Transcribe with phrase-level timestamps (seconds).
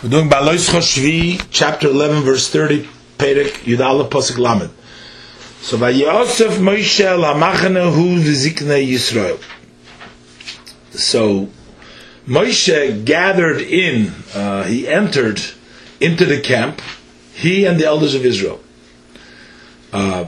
[0.00, 4.70] We're doing Balois Choshvi, chapter 11, verse 30, Perek Yudala Pasuk Lamed.
[5.60, 9.42] So, Vayosef Moshe Lamachane Hu Vizikne Yisrael.
[10.92, 11.48] So,
[12.28, 15.42] Moshe gathered in, uh, he entered
[16.00, 16.80] into the camp,
[17.34, 18.60] he and the elders of Israel.
[19.92, 20.26] Uh,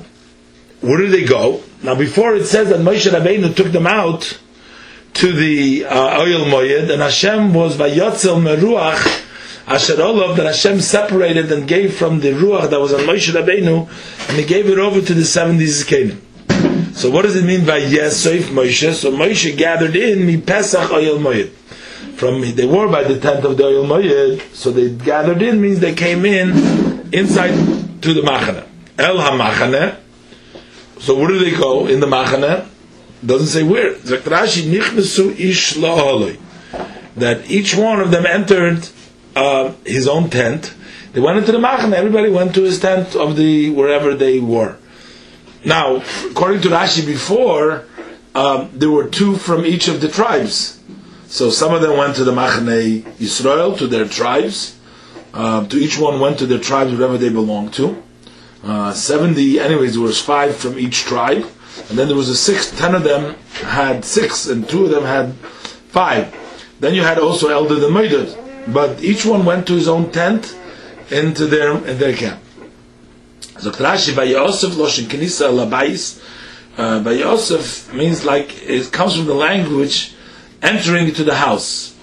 [0.81, 1.63] where did they go?
[1.85, 4.37] Now, before it says that Moshe Rabbeinu took them out
[5.15, 9.20] to the uh, oil moyed, and Hashem was Vayotzel Meruach,
[9.71, 13.33] Asher Olav oh, that Hashem separated and gave from the Ruach that was on Moshe
[13.33, 13.89] Rabbeinu,
[14.29, 16.21] and he gave it over to the 70s Canaan.
[16.93, 18.93] So what does it mean by Yesef Moshe?
[18.95, 21.51] So Moshe gathered in Mi Pesach Oyel Moyed.
[22.17, 25.79] From they were by the tenth of the Oyel Moyed, so they gathered in means
[25.79, 28.67] they came in inside to the Machane.
[28.99, 29.99] El HaMachane.
[30.99, 32.67] So where do they go in the Machane?
[33.25, 33.95] Doesn't say where.
[33.95, 35.75] Zakrashi Nichnesu Ish
[37.15, 38.89] That each one of them entered
[39.41, 40.75] uh, his own tent.
[41.13, 41.95] They went into the Machane.
[41.95, 44.77] Everybody went to his tent of the wherever they were.
[45.65, 47.85] Now, according to Rashi before,
[48.35, 50.79] um, there were two from each of the tribes.
[51.27, 54.77] So some of them went to the Machane Yisrael, to their tribes.
[55.33, 58.03] Uh, to each one went to their tribes, wherever they belonged to.
[58.63, 61.47] Uh, 70, anyways, there was five from each tribe.
[61.89, 65.05] And then there was a six, ten of them had six, and two of them
[65.05, 66.35] had five.
[66.81, 70.57] Then you had also Elder the Moeded, but each one went to his own tent
[71.11, 72.41] into their in their camp.
[73.59, 76.23] So Rashi by Yosef Loshin Kenisa
[76.79, 80.15] uh, by Yosef means like it comes from the language
[80.63, 81.95] entering into the house.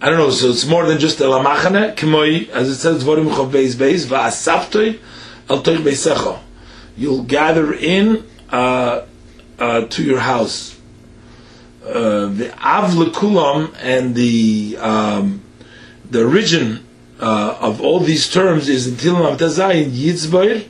[0.00, 3.30] I don't know, so it's more than just a lamachane, kemoi, as it says, Dvorim
[3.34, 5.00] Chov Beis Beis, va'asaftoi
[5.48, 6.38] al toich beisecho.
[6.98, 9.06] You'll gather in uh,
[9.58, 10.75] uh, to your house
[11.86, 15.42] the av lekulam and the um,
[16.10, 16.84] the origin
[17.20, 20.66] uh, of all these terms is in Tilam Avtazayin Yitzboir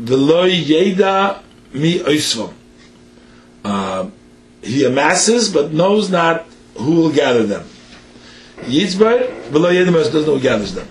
[0.00, 2.52] v'loy yeda mi oisvam.
[3.64, 4.08] Uh,
[4.62, 7.66] he amasses but knows not who will gather them.
[8.58, 10.88] Yitzboir v'loy yeda doesn't know who gathers them.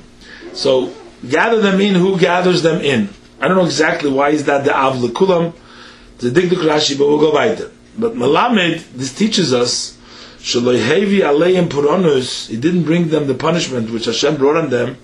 [0.54, 0.94] So
[1.28, 3.10] gather them in who gathers them in.
[3.40, 5.54] I don't know exactly why is that the av lekulam.
[6.18, 7.50] The Digduk Rashi, but we'll go by
[7.98, 9.98] but Malamed, this teaches us,
[10.40, 14.98] Shaloihevi Aleim Puronus, he didn't bring them the punishment which Hashem brought on them,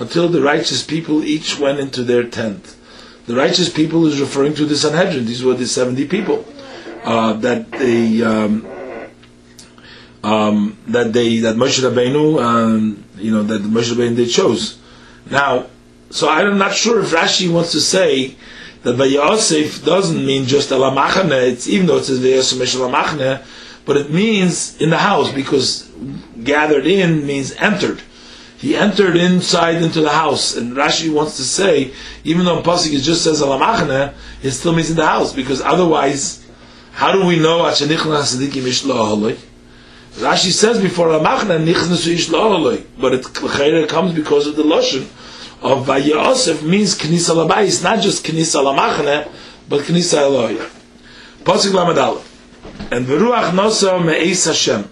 [0.00, 2.74] until the righteous people each went into their tent.
[3.26, 5.26] The righteous people is referring to the Sanhedrin.
[5.26, 6.46] These were the 70 people
[7.04, 8.66] uh, that they um,
[10.24, 14.78] um, that they that Moshe Rabbeinu, um, you know, that Moshe Rabbeinu they chose.
[15.30, 15.66] Now,
[16.10, 18.36] so I'm not sure if Rashi wants to say
[18.82, 23.42] that Vayosef doesn't mean just Elamachane, it's even though it says Vayosef Elamachane,
[23.84, 25.90] but it means in the house because
[26.42, 28.00] gathered in means entered.
[28.58, 31.92] He entered inside into the house, and Rashi wants to say,
[32.24, 36.44] even though Pasuk it just says Alamachane, it still means in the house because otherwise,
[36.92, 37.62] how do we know
[40.18, 41.64] Rashi says before Alamachane
[42.98, 45.06] but it comes because of the Lashon
[45.60, 49.30] of Vayosef means Knisa Labayis, not just Knisa Lamachne,
[49.68, 50.70] but Knisa Eloya.
[51.42, 52.22] Pasuk Lamadal.
[52.92, 54.88] And Veruach Nosa Me'ez Hashem.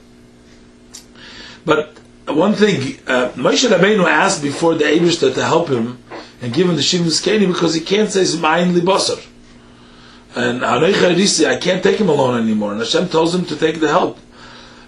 [1.64, 1.96] But
[2.26, 6.02] one thing, uh, Moshe Rabbeinu asked before the Abishta to help him
[6.42, 9.24] and give him the Shivus Keni because he can't say Zmayin Libosar.
[10.34, 12.72] And I can't take him alone anymore.
[12.72, 14.18] And Hashem tells him to take the help.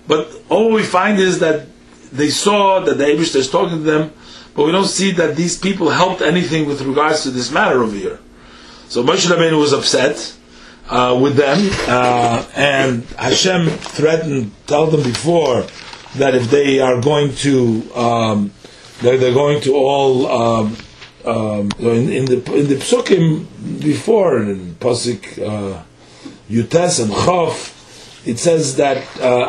[0.07, 1.67] But all we find is that
[2.13, 4.13] they saw that the Abishta is talking to them
[4.55, 7.95] but we don't see that these people helped anything with regards to this matter over
[7.95, 8.19] here.
[8.89, 10.35] So Moshe Rabbeinu was upset
[10.89, 15.67] uh, with them, uh, and Hashem threatened, told them before
[16.17, 18.53] that if they are going to, um,
[19.01, 20.27] they're, they're, going to all.
[20.27, 20.77] Um,
[21.25, 23.45] um, in, in, the in the psukim
[23.83, 25.83] before in pasuk uh,
[26.49, 27.75] Yutes and Chof,
[28.27, 29.49] it says that uh,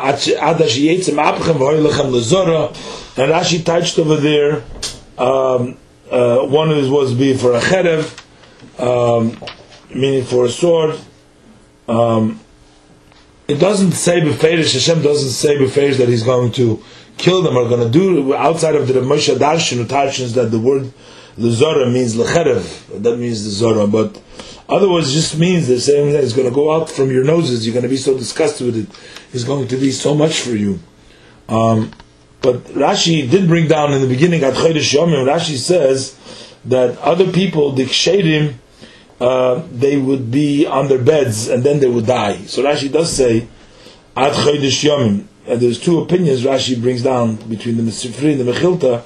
[3.17, 4.63] And Rashi touched over there
[5.19, 5.77] um,
[6.09, 8.25] uh, one was be for a cherev,
[8.79, 9.37] um,
[9.93, 10.97] meaning for a sword.
[11.87, 12.39] Um,
[13.47, 14.73] it doesn't say beferish.
[14.73, 16.81] Hashem doesn't say beferish that He's going to
[17.17, 20.93] kill them or going to do outside of the Moshe Darshan Tarshins that the word
[21.37, 23.03] lezora means lecherev.
[23.03, 24.21] That means the zora, but
[24.69, 27.65] otherwise it just means the same that it's going to go out from your noses.
[27.65, 29.33] You're going to be so disgusted with it.
[29.33, 30.79] It's going to be so much for you.
[31.49, 31.91] Um,
[32.41, 35.25] but Rashi did bring down in the beginning at Chodesh Yomim.
[35.25, 36.17] Rashi says
[36.65, 38.55] that other people, the Kshedim,
[39.19, 42.37] uh, they would be on their beds and then they would die.
[42.45, 43.47] So Rashi does say
[44.15, 48.51] at Chodesh Yomim and there's two opinions Rashi brings down between the Mesifri and the
[48.51, 49.01] Mechilta,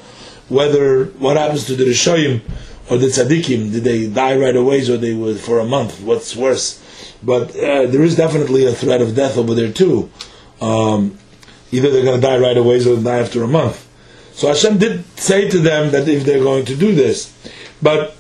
[0.50, 2.42] whether what happens to the Rishoyim
[2.90, 6.02] or the Tzaddikim, did they die right away or they were for a month?
[6.02, 6.82] What's worse?
[7.24, 10.12] But uh, there is definitely a threat of death over there too.
[10.60, 11.18] Um,
[11.74, 13.88] either they're going to die right away or they'll die after a month.
[14.34, 17.34] So Hashem did say to them that if they're going to do this,
[17.82, 18.16] but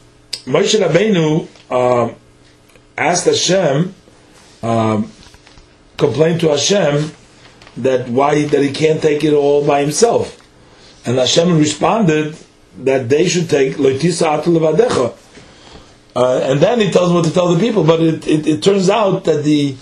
[0.45, 2.13] Moshe Rabbeinu uh,
[2.97, 3.94] asked Hashem,
[4.61, 5.11] um,
[5.97, 7.11] complained to Hashem
[7.77, 10.39] that why that he can't take it all by himself,
[11.05, 12.38] and Hashem responded
[12.79, 15.15] that they should take loitisa atul
[16.15, 17.83] uh, and then he tells what to tell the people.
[17.83, 19.75] But it, it, it turns out that the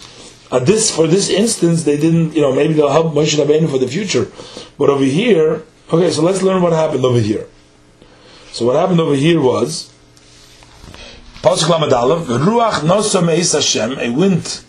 [0.59, 2.35] this for this instance they didn't.
[2.35, 4.31] You know, maybe they'll help Moshe Rabbeinu for the future.
[4.77, 7.47] But over here, okay, so let's learn what happened over here.
[8.51, 9.93] So what happened over here was
[11.41, 14.61] Pasuk Ruach Hashem, a wind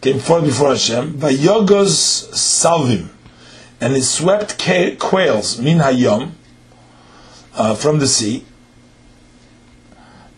[0.00, 3.10] came forth before Hashem, Vayogos Salvim,
[3.80, 4.58] and it swept
[4.98, 6.32] quails, Min Hayom,
[7.54, 8.44] uh, from the sea.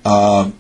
[0.05, 0.50] Uh,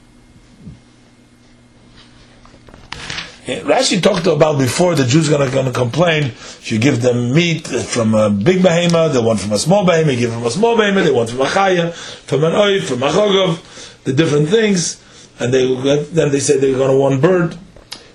[3.46, 6.32] Rashi talked about before the Jews are going to complain.
[6.62, 10.14] You give them meat from a big behemoth, they want from a small behemoth.
[10.14, 13.02] You give them a small behemoth, they want from a chaya, from an oy, from
[13.02, 15.02] a chogov, the different things,
[15.40, 15.74] and they
[16.12, 17.58] then they say they're going to want bird.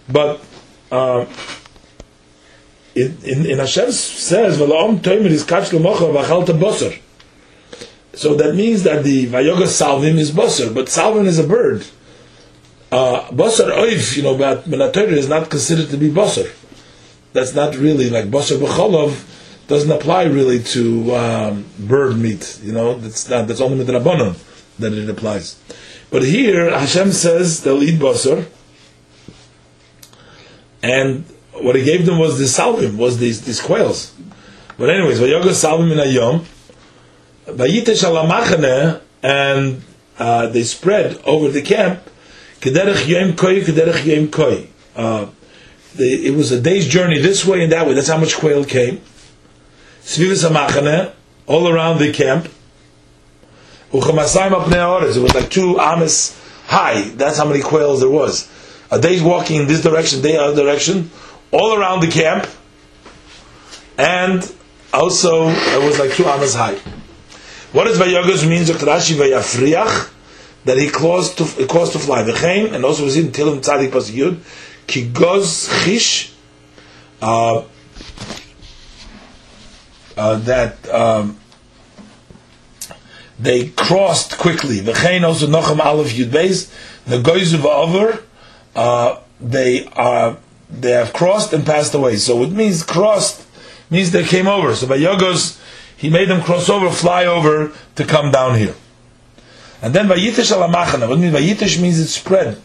[0.08, 0.42] But
[0.92, 1.26] uh,
[2.96, 7.02] in, in, in Hashem says, "V'la'om toimer is kach l'mocha v'achalta boser."
[8.14, 11.86] So that means that the Vayoga Salvim is Basar, but Salvim is a bird.
[12.92, 16.50] Uh, Basar Oiv, you know, but Menatoyer is not considered to be Basar.
[17.34, 19.26] That's not really like Basar B'cholov
[19.68, 22.60] doesn't apply really to um, bird meat.
[22.64, 24.42] You know, that's not that's only Midrabanon
[24.80, 25.60] that it applies.
[26.10, 28.46] But here Hashem says they'll eat Basar,
[30.82, 34.16] and what he gave them was the salvim, was these these quails.
[34.78, 36.46] But anyways, Vayoga Salvim in Ayom
[37.48, 39.82] Vayitesh alamachane, and
[40.20, 42.00] uh, they spread over the camp.
[42.60, 44.68] Kederech yom koi, kederech yom koi.
[44.96, 45.28] Uh,
[46.00, 47.94] it was a day's journey this way and that way.
[47.94, 49.02] That's how much quail came.
[50.02, 51.12] Svivas amachane,
[51.46, 52.50] all around the camp.
[53.92, 57.02] Uchamasayim apnei It was like two amas high.
[57.02, 58.50] That's how many quails there was.
[58.92, 61.12] A day's walking in this direction, day other direction,
[61.52, 62.48] all around the camp,
[63.98, 64.50] and
[64.94, 66.76] also it was like two amas high.
[67.74, 68.00] What does
[68.46, 68.70] means?
[68.70, 70.14] Rashi Vayafriach
[70.68, 72.24] that he caused to caused to fly.
[72.24, 74.38] V'chein and also was in Tilim Tzadik Pasuk Yud
[74.86, 76.34] Ki goz chish
[77.22, 77.64] uh,
[80.18, 81.40] uh, that um,
[83.40, 84.80] they crossed quickly.
[84.80, 86.72] V'chein also Nochem Aleph Yud Beis
[87.06, 88.24] the goyz over
[88.76, 90.38] uh, they are
[90.70, 92.18] they have crossed and passed away.
[92.18, 93.48] So it means crossed
[93.90, 94.76] means they came over.
[94.76, 95.60] So by Yogos
[95.96, 98.76] he made them cross over, fly over to come down here.
[99.82, 101.08] And then Vayitish ala machana.
[101.08, 102.62] What means Vayitish means it's spread.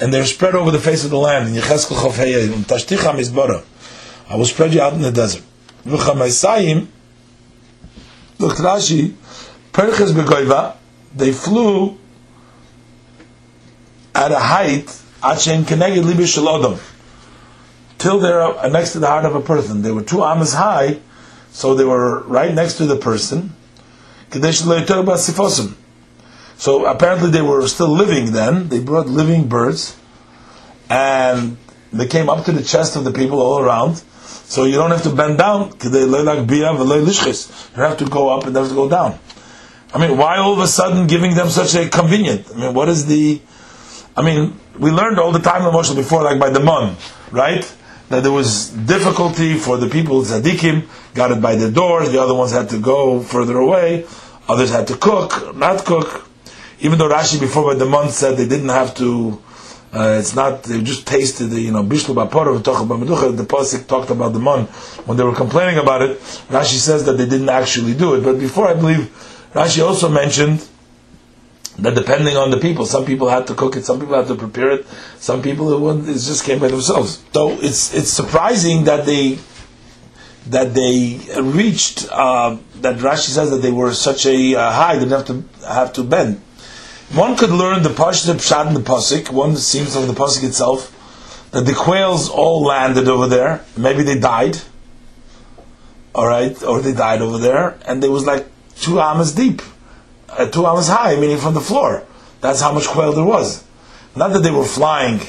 [0.00, 1.48] And they're spread over the face of the land.
[1.48, 3.64] In Yecheskel Tashticha Mizbara.
[4.28, 5.42] I will spread you out in the desert.
[5.84, 6.86] V'chamaisayim,
[8.38, 9.14] look Rashi,
[9.72, 10.76] Perches begoiva,
[11.14, 11.98] they flew
[14.14, 14.86] at a height,
[15.22, 16.78] Achen Keneged Libi Shalodom
[18.00, 19.82] till they're uh, next to the heart of a person.
[19.82, 20.98] They were two amas high,
[21.52, 23.54] so they were right next to the person.
[26.56, 28.68] So apparently they were still living then.
[28.68, 29.96] They brought living birds,
[30.88, 31.56] and
[31.92, 34.02] they came up to the chest of the people all around.
[34.22, 35.72] So you don't have to bend down.
[35.82, 35.90] You
[37.82, 39.18] have to go up and have to go down.
[39.92, 42.46] I mean, why all of a sudden giving them such a convenient?
[42.54, 43.40] I mean, what is the?
[44.16, 46.96] I mean, we learned all the time in Moshe before, like by the mon,
[47.32, 47.64] right?
[48.10, 50.84] that there was difficulty for the people, tzaddikim,
[51.14, 54.04] got it by the doors, the other ones had to go further away,
[54.50, 56.26] others had to cook, not cook.
[56.80, 59.40] Even though Rashi before by the month said they didn't have to,
[59.92, 64.32] uh, it's not, they just tasted the, you know, bishlu ba'porov, the Pasik talked about
[64.32, 64.64] the mon.
[65.06, 68.22] When they were complaining about it, Rashi says that they didn't actually do it.
[68.22, 69.10] But before I believe,
[69.52, 70.66] Rashi also mentioned
[71.78, 74.34] that depending on the people, some people had to cook it, some people had to
[74.34, 74.86] prepare it,
[75.18, 77.22] some people it, just came by themselves.
[77.32, 79.38] So it's it's surprising that they
[80.46, 85.04] that they reached uh, that Rashi says that they were such a uh, high, they
[85.04, 86.40] didn't have to have to bend.
[87.12, 89.30] One could learn the Pashta Pshat in the Pasik.
[89.30, 90.96] One seems from the Pasik itself
[91.50, 93.64] that the quails all landed over there.
[93.76, 94.58] Maybe they died.
[96.14, 99.62] All right, or they died over there, and there was like two amas deep
[100.32, 102.04] uh, two amas high, meaning from the floor.
[102.40, 103.64] That's how much quail there was.
[104.16, 105.20] Not that they were flying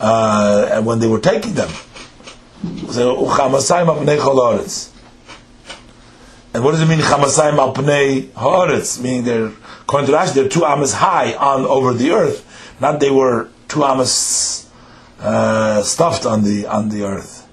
[0.00, 1.70] uh, and when they were taking them.
[2.62, 4.92] So, Uchamasayim apnei chol haaretz.
[6.54, 9.00] And what does it mean, Chamasayim apnei haaretz?
[9.00, 12.44] Meaning they're, according to Rashi, they're two amas high on over the earth.
[12.80, 14.70] Not they were two amas
[15.20, 17.48] uh, stuffed on the on the earth.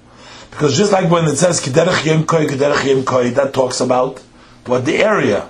[0.50, 2.46] Because just like when it says Kederech Yem Koi,
[3.04, 4.20] Koi, that talks about
[4.66, 5.48] what the area,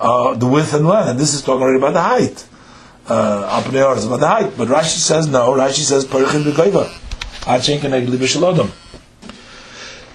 [0.00, 1.10] uh, the width and length.
[1.10, 2.46] And this is talking already about the height.
[3.06, 4.52] Uh, Apnei is about the height.
[4.56, 5.50] But Rashi says no.
[5.52, 6.98] Rashi says Perichim B'Goiva.
[7.46, 8.70] Achen Keneg Li B'Shalodom.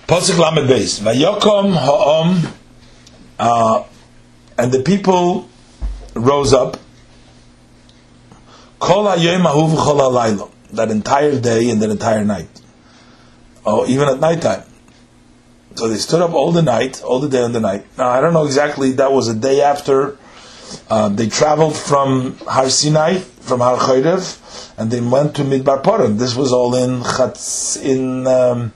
[0.08, 1.00] Pasuk Lamed Beis.
[1.02, 2.54] Vayokom Ha'om.
[3.40, 3.84] Uh,
[4.58, 5.48] and the people
[6.16, 6.78] rose up.
[8.80, 10.52] Kol ha'yom ahu v'chol ha'laylo.
[10.72, 12.50] That entire day and that entire night.
[13.68, 14.64] or even at nighttime.
[15.76, 17.86] So they stood up all the night, all the day and the night.
[17.98, 20.18] Now, I don't know exactly, that was a day after
[20.90, 26.18] uh, they traveled from Har Sinai, from Har Chodev, and they went to Midbar Paran.
[26.18, 28.74] This was all in Chatz, in, um,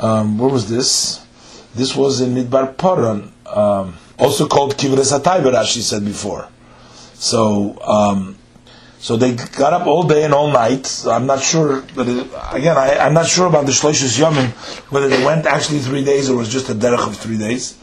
[0.00, 1.24] um, where was this?
[1.74, 6.48] This was in Midbar Paran, um, also called Kivres Hatay, Rashi said before.
[7.14, 8.36] So, um,
[8.98, 11.04] so they got up all day and all night.
[11.06, 14.50] I'm not sure, but it, again, I, am not sure about the Shloishis Yomim,
[14.90, 17.76] whether they went actually three days or was just a derech of three days.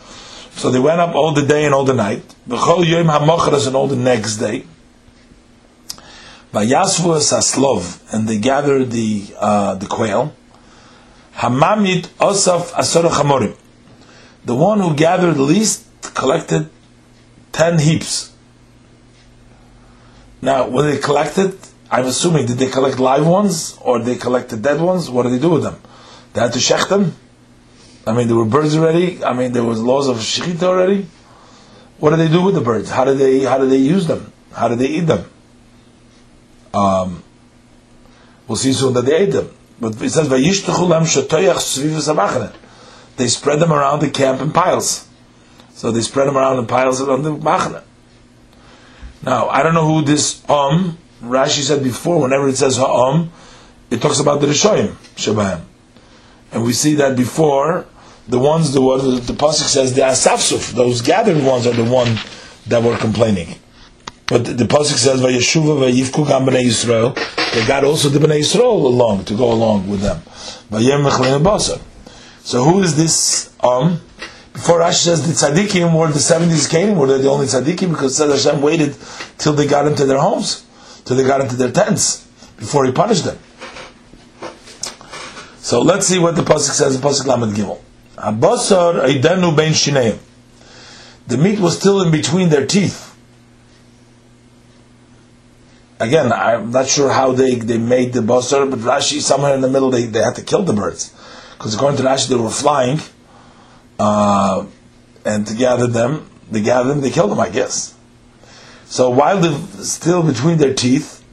[0.51, 2.23] So they went up all the day and all the night.
[2.47, 4.65] B'chol Yom HaMochras and all the next day.
[6.53, 10.35] Vayasvu Saslov, and they gathered the uh, the quail.
[11.35, 13.55] Hamamid Osaf Asor Chamorim.
[14.43, 16.69] The one who gathered least collected
[17.51, 18.31] ten heaps
[20.41, 21.55] now, when they collected,
[21.91, 25.09] I'm assuming, did they collect live ones or they collected dead ones?
[25.09, 25.79] What did they do with them?
[26.33, 27.15] They had to shech them?
[28.05, 29.23] I mean, there were birds already.
[29.23, 31.05] I mean, there was laws of shechita already.
[31.99, 32.89] What did they do with the birds?
[32.89, 34.33] How did they how did they use them?
[34.53, 35.29] How did they eat them?
[36.73, 37.23] Um,
[38.47, 39.51] we'll see soon that they ate them.
[39.79, 40.29] But it says
[43.17, 45.07] They spread them around the camp in piles.
[45.73, 47.83] So they spread them around in piles around the machane.
[49.23, 53.31] Now, I don't know who this um, Rashi said before, whenever it says ha'um,
[53.89, 55.61] it talks about the Rishoyim, Shabbat.
[56.51, 57.85] And we see that before,
[58.31, 62.17] the ones, the, the, the Pasuk says, the Asafsuf, those gathered ones are the one
[62.67, 63.55] that were complaining.
[64.27, 67.13] But the, the Pasuk says, Vayeshuva vayivku gam b'nei Yisrael,
[67.53, 70.21] they got also the b'nei Yisrael along, to go along with them.
[72.43, 73.99] So who is this um?
[74.53, 77.89] Before Rashi says the tzaddikim were the 70s came, were they the only tzaddikim?
[77.89, 78.95] Because says Hashem waited
[79.37, 80.65] till they got into their homes,
[81.03, 83.37] till they got into their tents, before he punished them.
[85.59, 87.79] So let's see what the Pasuk says in Pasuk Lamed Gimel.
[88.21, 90.19] Abasar Eidenu Ben Shineim.
[91.27, 93.07] The meat was still in between their teeth.
[95.99, 99.69] Again, I'm not sure how they, they made the basar, but Rashi, somewhere in the
[99.69, 101.13] middle, they, they had to kill the birds.
[101.53, 102.99] Because according to Rashi, they were flying,
[103.99, 104.65] uh,
[105.23, 107.95] and to gather them, they gathered them, they killed them, I guess.
[108.85, 111.23] So while they're still between their teeth,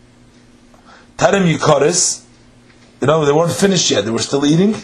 [1.17, 2.25] Tarim Yukoris,
[3.01, 4.75] you know, they weren't finished yet, they were still eating.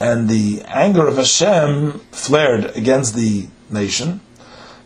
[0.00, 4.20] And the anger of Hashem flared against the nation.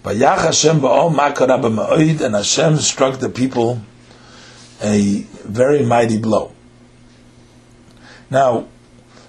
[0.04, 3.80] Vayach Hashem ba'om ma'oid, and Hashem struck the people
[4.82, 6.52] a very mighty blow.
[8.30, 8.68] Now,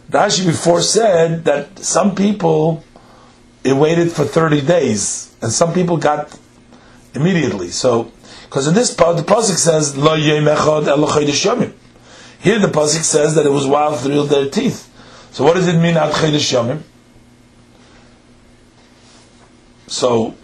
[0.09, 2.83] Rashi before said that some people
[3.63, 6.37] it waited for 30 days, and some people got
[7.13, 7.69] immediately.
[7.69, 8.11] So,
[8.45, 10.15] because in this part, the pasuk says lo.
[12.39, 14.89] Here the pasuk says that it was while through their teeth.
[15.31, 16.81] So what does it mean ad yomim?
[19.87, 20.35] So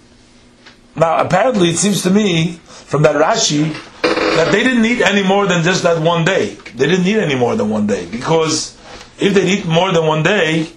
[0.95, 5.47] now apparently it seems to me from that Rashi that they didn't eat any more
[5.47, 6.55] than just that one day.
[6.75, 8.77] They didn't eat any more than one day because
[9.19, 10.67] if they eat more than one day,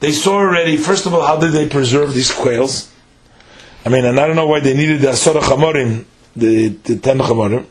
[0.00, 2.92] they saw already, first of all, how did they preserve these quails?
[3.84, 6.04] I mean, and I don't know why they needed the Asora Chamorim,
[6.36, 7.66] the, the ten Chamorim,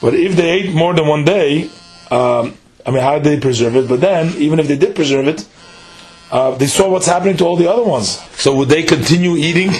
[0.00, 1.70] but if they ate more than one day,
[2.12, 3.88] um, I mean, how did they preserve it?
[3.88, 5.46] But then, even if they did preserve it,
[6.30, 8.20] uh, they saw what's happening to all the other ones.
[8.40, 9.70] So would they continue eating,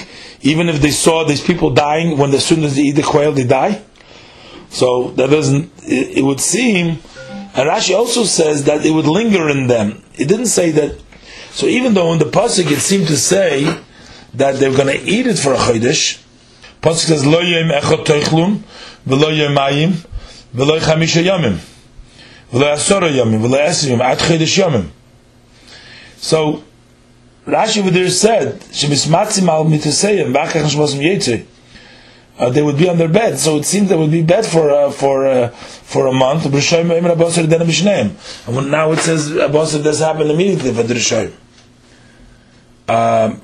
[0.41, 3.31] even if they saw these people dying when as soon as they eat the quail,
[3.31, 3.81] they die?
[4.69, 6.99] So that doesn't, it, it would seem
[7.55, 10.01] and Rashi also says that it would linger in them.
[10.15, 10.99] It didn't say that.
[11.51, 13.65] So even though in the pasuk it seemed to say
[14.33, 16.19] that they're going to eat it for a chodesh,
[16.81, 18.61] pasuk says lo yom echot toichlum
[19.05, 19.91] v'lo yomayim
[20.55, 21.59] v'lo chamisha yomim
[26.17, 26.63] So
[27.47, 28.61] Rashi over there said
[29.49, 31.43] al
[32.39, 33.37] uh, they would be on their bed.
[33.37, 36.45] So it seemed they would be bed for uh, for uh, for a month.
[36.45, 36.53] And
[38.55, 41.31] when now it says abosir does happen immediately for the.
[42.87, 43.41] Um,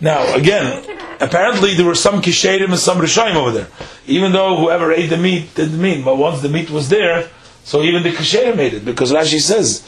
[0.00, 0.84] now again,
[1.20, 3.68] apparently there were some kisherim and some rishayim over there.
[4.06, 7.28] Even though whoever ate the meat didn't mean, but once the meat was there,
[7.68, 9.84] so even the kisherim ate it because Rashi says,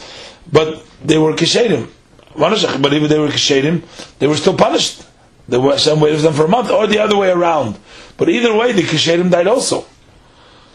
[0.53, 1.89] but they were kisherim.
[2.37, 3.83] But even they were kisherim,
[4.19, 5.03] they were still punished.
[5.49, 7.79] There were some waited them for a month, or the other way around.
[8.19, 9.87] But either way, the kisherim died also.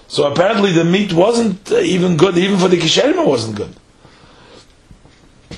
[0.07, 3.75] So apparently the meat wasn't uh, even good, even for the kisherim it wasn't good.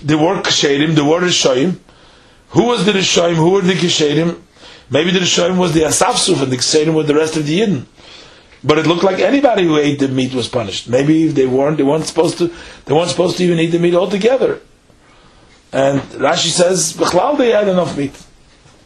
[0.04, 1.78] There were kisherim, there were rishayim.
[2.50, 3.36] Who was the rishayim?
[3.36, 4.42] Who were the kisherim?
[4.90, 7.86] Maybe the Rishonim was the Asafsuf and the Kseirim were the rest of the Yidden.
[8.64, 10.90] But it looked like anybody who ate the meat was punished.
[10.90, 12.52] Maybe they weren't, they weren't supposed to,
[12.86, 14.62] they weren't supposed to even eat the meat altogether.
[15.72, 18.20] And Rashi says, Bechlal, they had enough meat.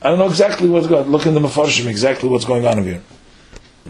[0.01, 1.11] I don't know exactly what's going on.
[1.11, 3.01] Look in the Mefarshim, exactly what's going on here.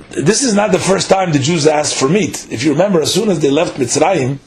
[0.09, 2.47] This is not the first time the Jews asked for meat.
[2.51, 4.39] If you remember, as soon as they left Mitzrayim,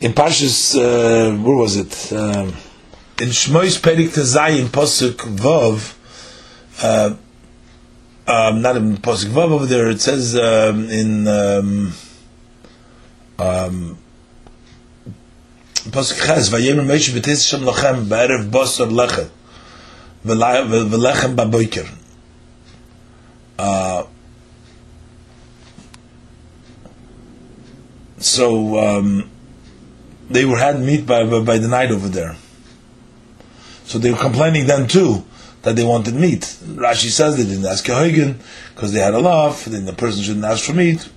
[0.00, 2.12] in Pashas, uh, where was it?
[2.12, 2.48] Um,
[3.18, 5.94] in Shmois Perik Tezayim, Posuk Vov,
[6.82, 7.16] uh,
[8.26, 9.88] um, not in Pasuk Vav over there.
[9.88, 11.92] It says um, in um,
[13.38, 13.98] um,
[15.74, 19.28] Pasuk Ches, "Vayemer Moshe b'tis shem lachem ba'erev basar lechem
[20.24, 21.88] v'lechem ba'boiker."
[23.58, 24.04] Uh,
[28.18, 29.30] so um,
[30.28, 32.36] they were had meat by, by, by the night over there.
[33.84, 35.24] So they were complaining then too
[35.66, 36.42] that they wanted meat.
[36.62, 38.36] Rashi says they didn't ask Yehoigan
[38.72, 41.08] because they had a love, then the person shouldn't ask for meat.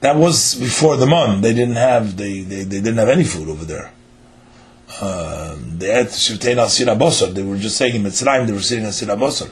[0.00, 1.40] That was before the mon.
[1.40, 3.94] They didn't have they, they, they didn't have any food over there.
[5.00, 7.32] Uh, they had Shivtein al Sirabosar.
[7.32, 9.50] They were just saying in Mitzrayim they were sitting Sirabosar.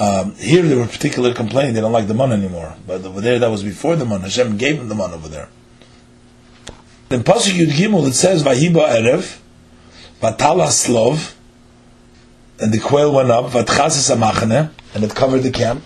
[0.00, 2.76] Um, here they were particularly complaining they don't like the mon anymore.
[2.86, 4.22] But over there that was before the mon.
[4.22, 5.50] Hashem gave them the mon over there.
[7.10, 9.38] In Pasuk Yud Gimel it says Vahiba Erev
[10.22, 11.34] Vatala Slov
[12.58, 15.84] and the quail went up, vatchasas amachane, and it covered the camp.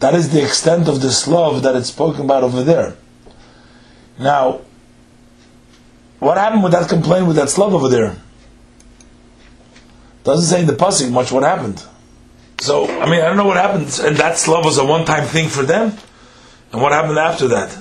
[0.00, 2.96] That is the extent of this love that it's spoken about over there.
[4.18, 4.60] Now,
[6.18, 8.16] what happened with that complaint with that slav over there?
[10.24, 11.82] Doesn't say in the pasuk much what happened.
[12.60, 15.48] So, I mean, I don't know what happened, and that slav was a one-time thing
[15.48, 15.96] for them,
[16.72, 17.76] and what happened after that?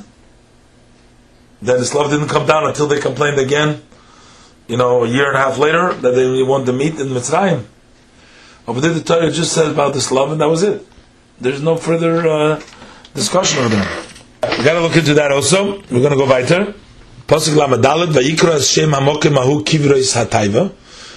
[1.62, 3.82] Then the slav didn't come down until they complained again,
[4.68, 7.66] you know, a year and a half later, that they want the meat in Mitzrayim.
[8.68, 10.86] Over there, the Torah just said about this love, and that was it.
[11.40, 12.62] There's no further uh,
[13.14, 14.04] discussion over there.
[14.58, 15.82] We got to look into that also.
[15.82, 16.74] We're going to go weiter.
[17.28, 20.74] Pasuk Lamadalet Vayikra Shem Hamokim Ahu Kivrois.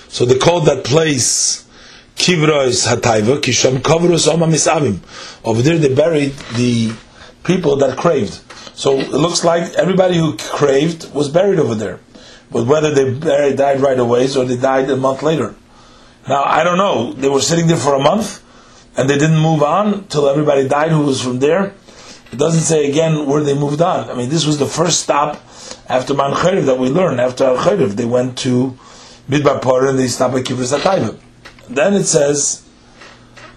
[0.08, 1.68] So they called that place
[2.16, 4.98] Kivrois Hataiva Kisham Kavrus Oma Misavim.
[5.44, 6.92] Over there, they buried the
[7.44, 8.40] people that craved.
[8.76, 12.00] So it looks like everybody who craved was buried over there
[12.50, 15.54] but whether they died right away or they died a month later.
[16.28, 17.12] Now I don't know.
[17.12, 18.42] They were sitting there for a month,
[18.96, 21.74] and they didn't move on till everybody died who was from there.
[22.32, 24.10] It doesn't say again where they moved on.
[24.10, 25.40] I mean, this was the first stop
[25.88, 26.32] after Man
[26.66, 27.20] that we learned.
[27.20, 28.76] After Al they went to
[29.28, 31.18] Midbar and they stopped at Kivris Hatayva.
[31.68, 32.66] Then it says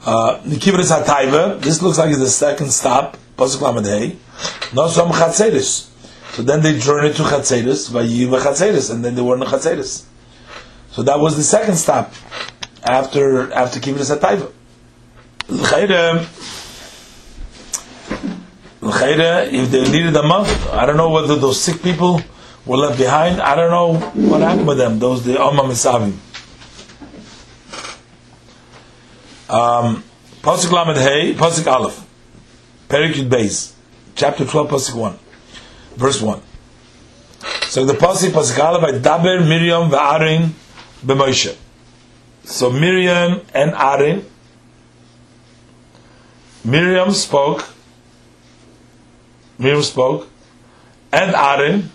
[0.05, 1.61] uh, Hatayva.
[1.61, 3.17] This looks like it's the second stop.
[3.37, 4.17] Pasuk Lamed
[4.73, 5.88] No some Chatzeris.
[6.39, 10.05] So then they journeyed to Chatzeris, Vayiva Chatzeris, and then they were in the Chatzeris.
[10.89, 12.13] So that was the second stop
[12.81, 14.49] after after Kibbutz Hatayva.
[19.51, 22.21] If they needed a month, I don't know whether those sick people
[22.65, 23.41] were left behind.
[23.41, 23.99] I don't know
[24.29, 24.97] what happened with them.
[24.97, 26.13] Those the Amma Misavim.
[29.49, 30.05] Um,
[30.41, 32.07] Pasuk Lamed Hey, Pasuk Aleph,
[32.87, 33.73] Perikut Beis,
[34.15, 35.19] chapter twelve, Pasuk one
[35.99, 36.41] verse 1.
[37.67, 40.51] So the Pasuk Pasuk by Daber Miriam Va'arin
[41.05, 41.55] b'Moshe.
[42.45, 44.25] So Miriam and Aaron,
[46.63, 47.67] Miriam spoke,
[49.57, 50.27] Miriam spoke,
[51.11, 51.91] and Aaron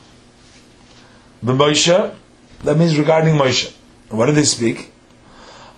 [1.44, 2.14] b'Moshe,
[2.62, 3.74] that means regarding Moshe.
[4.10, 4.92] What did they speak?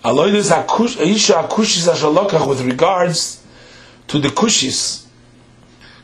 [0.03, 3.43] Aloidus Aisha Akushis Ashalokach with regards
[4.07, 5.05] to the Kushis.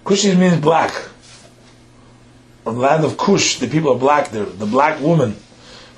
[0.04, 1.10] Kushis means black
[2.64, 5.36] from the land of Kush, the people are black there, the black woman.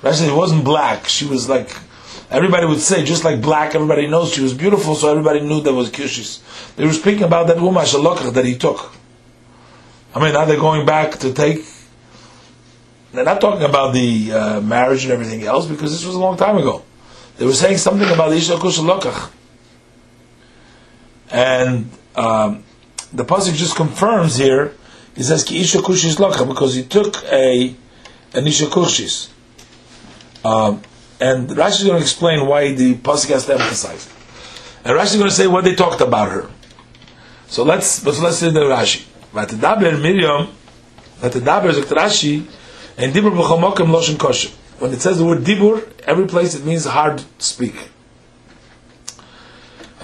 [0.04, 1.08] Actually, it wasn't black.
[1.08, 1.70] She was like,
[2.30, 5.72] everybody would say, just like black, everybody knows she was beautiful, so everybody knew that
[5.72, 6.40] was Kushis.
[6.76, 8.92] They were speaking about that woman, Shalokach, that he took.
[10.14, 11.64] I mean, now they're going back to take,
[13.12, 16.36] they're not talking about the uh, marriage and everything else, because this was a long
[16.36, 16.84] time ago.
[17.36, 19.30] they were saying something about Isha Kush Lokach.
[21.30, 22.64] And um,
[23.12, 24.74] the pasuk just confirms here.
[25.16, 27.74] He says Ki Isha Kushis Lokach because he took a
[28.34, 29.30] an Isha Kushis.
[30.44, 30.82] Um,
[31.18, 34.12] and Rashi is going to explain why the pasuk has to emphasize.
[34.84, 36.50] And Rashi is going to say what they talked about her.
[37.48, 39.06] So let's let's listen to Rashi.
[39.32, 40.48] Vatidaber Miriam,
[41.20, 42.46] Vatidaber Zok Rashi,
[42.98, 44.50] and Dibur b'chomokim loshen kosher.
[44.78, 47.74] When it says the word dibur, every place it means hard to speak.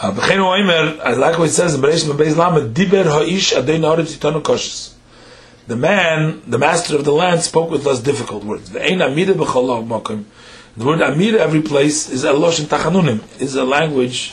[0.00, 4.42] Uh, I like what it says in Beresh Beis Lamed, Diber ha'ish adei na'aretz yitanu
[4.42, 4.94] koshes.
[5.66, 8.70] The man, the master of the land, spoke with less difficult words.
[8.70, 10.24] The ein amida b'chol mokim.
[10.76, 14.32] The word amida every place is a loshen tachanunim, is a language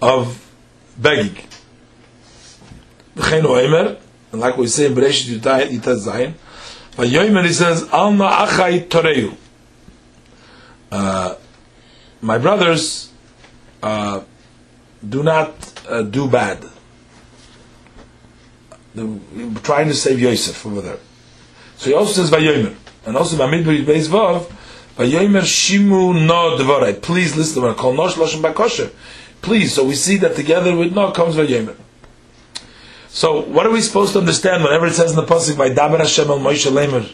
[0.00, 0.42] of
[0.96, 1.34] begging.
[3.16, 3.98] B'chein oimer,
[4.32, 6.34] and like we say in Beresh Yitaz Zayin,
[6.96, 9.36] Vayomer he says, Alma achai toreu.
[10.90, 11.34] Uh,
[12.22, 13.12] my brothers,
[13.82, 14.22] uh,
[15.06, 15.54] do not
[15.88, 16.64] uh, do bad.
[18.96, 20.98] The, trying to save Yosef over there.
[21.76, 22.74] So he also says Vayomer.
[23.04, 24.50] And also Bamidbar Beis Vav,
[24.96, 27.00] Vayomer Shimu No Dvorai.
[27.02, 27.74] Please listen to me.
[27.74, 28.90] Kol Nosh Loshem Bakosher.
[29.42, 29.74] Please.
[29.74, 31.76] So we see that together with No comes Vayomer.
[33.08, 35.98] So what are we supposed to understand whenever it says in the pasuk by Daber
[35.98, 37.12] Hashem al Moshe Lemer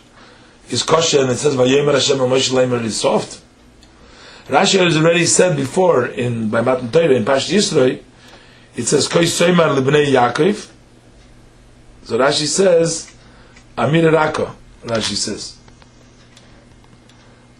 [0.70, 3.40] is kosher and it says by Yemer Hashem al Moshe Lemer is soft?
[4.46, 8.02] Rashi has already said before in by Matan Torah in Pash Yisroi,
[8.74, 10.71] it says Koi Soimar Libnei Yaakov.
[12.12, 13.10] So Rashi says
[13.78, 15.56] Amir Raka, Rashi says.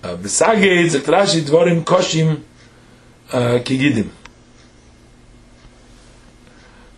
[0.03, 2.43] Uh, Besagid zet Rashi Dvorim Koshim
[3.33, 4.11] uh, Kigidim.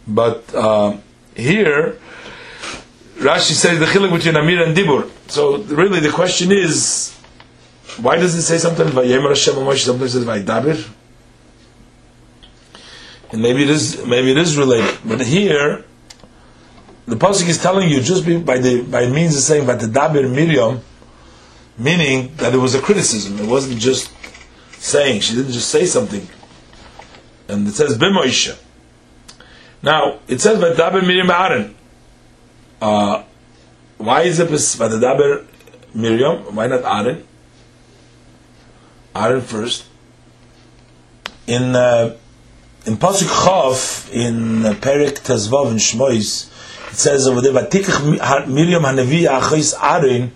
[0.09, 0.97] But uh,
[1.37, 1.97] here,
[3.19, 5.09] Rashi says the chiluk between Amir and Dibur.
[5.29, 7.15] So really, the question is,
[8.01, 10.91] why does it say sometimes Vayemer Hashem Moshe, sometimes it says Vaydabir?
[13.31, 14.99] And maybe it is, maybe it is related.
[15.05, 15.85] But here,
[17.07, 20.31] the pasuk is telling you just by the by means of saying by the Vaydabir
[20.31, 20.81] Miriam,
[21.77, 23.39] meaning that it was a criticism.
[23.39, 24.11] It wasn't just
[24.73, 25.21] saying.
[25.21, 26.27] She didn't just say something.
[27.49, 28.59] And it says Bimoisha.
[29.83, 31.75] Now it says by Vadaber Miriam Aaron.
[32.81, 33.23] Uh,
[33.99, 35.47] why is it by the Vadaber
[35.95, 36.55] Miriam?
[36.57, 37.27] Why not Aaron?
[39.15, 39.87] Aaron first.
[41.47, 42.17] In uh,
[42.87, 46.51] in Pasuk Chav in uh, Perik Tazvav in Shmois,
[46.95, 50.31] it says over there Vatikach Miriam Hanavi Achis Aaron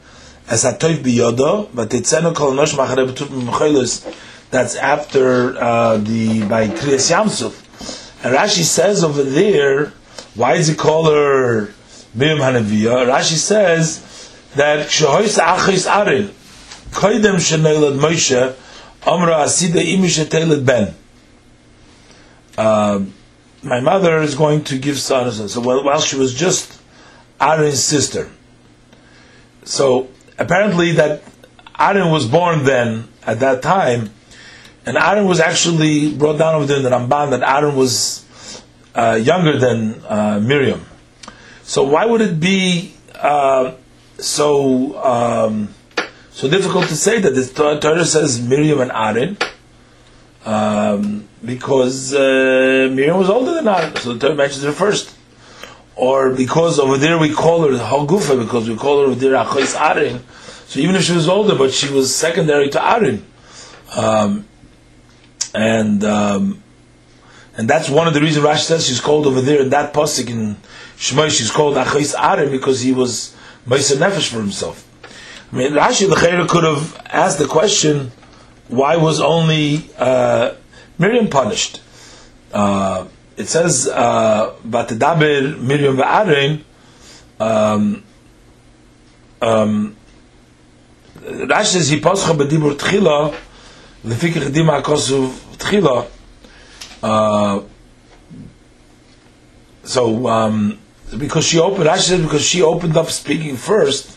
[0.48, 7.12] as Atoiv Biyodo, but Titzenu Kol Nosh Macharei B'Tut That's after uh, the by Kriyas
[7.12, 8.24] Yamsuf.
[8.24, 9.92] And Rashi says over there,
[10.34, 11.72] why does he call her
[12.12, 13.06] Miriam Hanaviya?
[13.06, 14.00] Rashi says
[14.56, 16.26] that Shahois Achis Arin,
[16.90, 18.56] Koidem Shenoilad Moshe,
[19.06, 20.18] Amra Asida Imish
[20.66, 20.94] Ben.
[23.62, 25.30] My mother is going to give son.
[25.32, 26.80] So while she was just
[27.40, 28.30] Aaron's sister.
[29.64, 31.22] So apparently that
[31.78, 34.10] Aaron was born then at that time
[34.86, 38.24] and Aaron was actually brought down over there in the Ramban that Aaron was
[38.94, 40.84] uh, younger than uh, Miriam.
[41.62, 43.74] So why would it be uh,
[44.16, 45.74] so um,
[46.30, 49.36] so difficult to say that the Torah says Miriam and Aaron?
[50.48, 55.14] Um, because uh, Miriam was older than Aaron, so the Torah mentions her first.
[55.94, 59.78] Or because over there we call her Hagufa, because we call her over there Achois
[59.78, 60.24] Aaron.
[60.66, 63.26] So even if she was older, but she was secondary to Aaron.
[63.94, 64.46] Um,
[65.54, 66.62] and um,
[67.58, 70.30] and that's one of the reasons Rashi says she's called over there in that pasuk
[70.30, 70.56] in
[70.96, 71.30] Shemai.
[71.30, 74.86] She's called Achais Arim because he was Meiser Nefesh for himself.
[75.52, 78.12] I mean, Rashi the could have asked the question,
[78.68, 80.54] why was only uh,
[80.98, 81.80] Miriam punished?
[82.52, 86.62] Uh, it says, uh, "Vatidaber Miriam va'arin."
[87.40, 88.02] Um,
[89.40, 89.96] um,
[91.20, 93.34] Rashi says he pascha b'dibur tchila
[94.04, 96.06] Lefikach Dima Kosu Tchila.
[97.02, 97.62] Uh,
[99.84, 100.78] so, um,
[101.16, 104.16] because she opened, Rashi said because she opened up speaking first,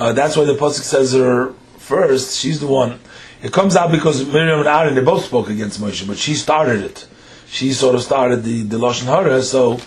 [0.00, 2.98] uh, that's why the Pasuk says her first, she's the one.
[3.42, 6.82] It comes out because Miriam and Aaron, they both spoke against Moshe, but she started
[6.82, 7.06] it.
[7.46, 9.78] She sort of started the, the Lashon Hara, so,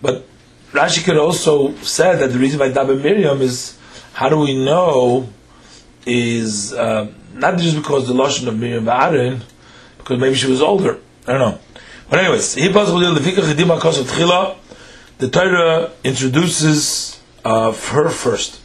[0.00, 0.26] but
[0.72, 3.78] Rashi could also said that the reason why Dabe Miriam is,
[4.12, 5.28] how do we know,
[6.06, 9.42] is, uh, not just because the lashon of Miriam and Aaron,
[9.98, 10.98] because maybe she was older.
[11.26, 11.58] I don't know.
[12.10, 12.54] But anyways,
[15.18, 18.60] the Torah introduces uh, her first.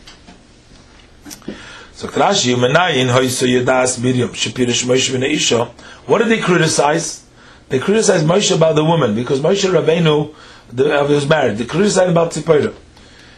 [2.04, 5.72] So So Rashi, Menayin Hoyso Yedas Miriam Shapirish Moshe Isha.
[6.06, 7.24] What did they criticize?
[7.70, 10.36] They criticized Moshe about the woman because Moshe Rabbeinu
[10.74, 11.60] the, uh, was married.
[11.60, 12.74] They criticized about Tzipora.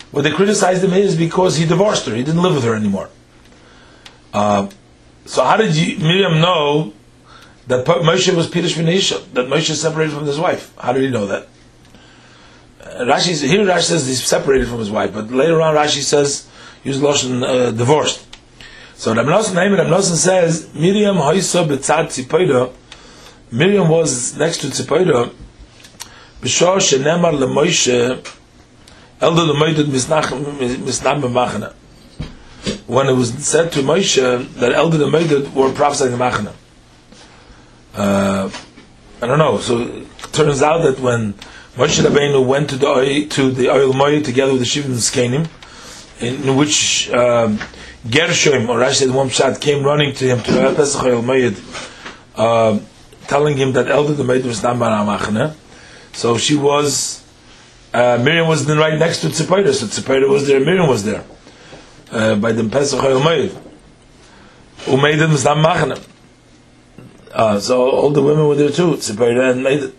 [0.09, 2.15] What they criticized him is because he divorced her.
[2.15, 3.11] He didn't live with her anymore.
[4.33, 4.67] Uh,
[5.25, 6.91] so how did you, Miriam know
[7.67, 9.19] that Moshe was Pirish Isha?
[9.33, 10.75] That Moshe separated from his wife?
[10.79, 11.47] How did he know that?
[12.81, 16.49] Uh, Rashi here Rashi says he's separated from his wife, but later on Rashi says
[16.81, 18.25] he was loshen uh, divorced.
[18.97, 22.71] So Naiman Rab Nosson says Miriam hoisa betzad tzipoida.
[23.51, 25.33] Miriam was next to tzipoida.
[26.41, 28.25] B'shor shenemar leMoshe
[29.19, 30.29] elder lemoided misnach
[31.21, 31.73] b'machana.
[32.87, 36.53] When it was said to Moshe that elder lemoided were prophesying the machana.
[37.93, 38.49] Uh,
[39.21, 39.57] I don't know.
[39.59, 41.33] So it turns out that when
[41.75, 45.49] Moshe Rabbeinu went to the to the oil moed together with the Shivim Skenim,
[46.21, 47.59] in which um,
[48.09, 51.57] Gershom or Rashi one shot came running to him to Pesach oil moed,
[52.35, 52.79] uh,
[53.27, 55.55] telling him that elder the maid was not Machane.
[56.13, 57.23] So she was.
[57.93, 61.23] Uh, Miriam was then right next to Tzipora, so Tzipora was there, Miriam was there.
[62.11, 63.57] Uh, by the Pesach oil moed.
[64.83, 66.05] Umeidim was not Machane.
[67.31, 69.95] Uh, so all the women were there too, Tzipora and made it.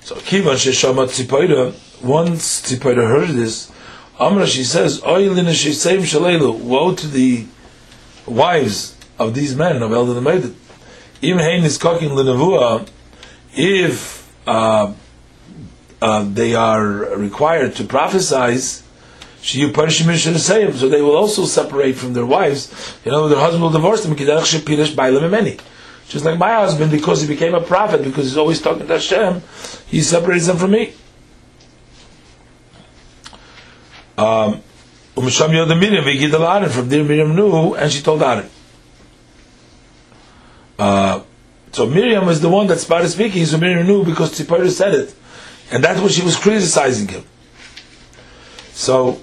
[0.00, 3.70] So Kivan Sheshama Tzipora, once Tzipora heard this,
[4.20, 7.46] Amra she says, woe to the
[8.26, 10.54] wives of these men of Eldad Meidad.
[11.22, 12.86] Im Hein is cooking Linavua,
[13.54, 14.92] if uh,
[16.02, 16.84] uh, they are
[17.16, 18.82] required to prophesize,
[19.42, 22.70] so they will also separate from their wives.
[23.04, 24.14] You know, their husband will divorce them.
[26.08, 29.40] Just like my husband, because he became a prophet, because he's always talking to Hashem,
[29.86, 30.92] he separates them from me.
[34.20, 34.62] Um,
[35.14, 38.48] from there Miriam knew, and she told Aaron.
[40.78, 41.22] Uh,
[41.72, 45.14] so Miriam is the one that started speaking, so Miriam knew because Tzipora said it.
[45.72, 47.24] And that's what she was criticizing him.
[48.72, 49.20] So,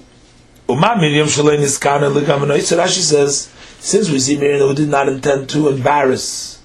[0.68, 4.88] Uma Miriam Shalein is Kana Ligamanoit, so Rashi says, since we see Miriam who did
[4.88, 6.58] not intend to embarrass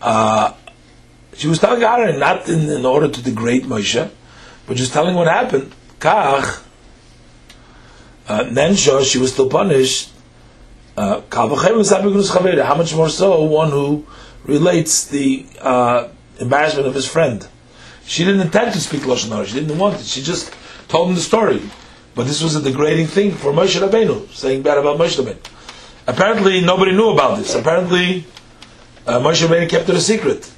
[0.00, 0.54] uh,
[1.34, 4.10] she was telling Aaron not in, in, order to degrade Moshe,
[4.66, 5.72] but just telling what happened.
[5.98, 6.62] Kach,
[8.28, 10.10] uh, Nensha, she was still punished.
[10.96, 14.06] Uh, how much more so one who
[14.44, 17.46] relates the uh, embarrassment of his friend.
[18.04, 19.46] She didn't intend to speak lashon hara.
[19.46, 20.06] She didn't want it.
[20.06, 20.52] She just
[20.88, 21.62] told him the story.
[22.14, 25.38] But this was a degrading thing for Moshe Rabbeinu, saying bad about Moshe Rabbeinu.
[26.06, 27.54] Apparently, nobody knew about this.
[27.54, 28.24] Apparently,
[29.06, 30.50] uh, Moshe Rabbeinu kept it a secret.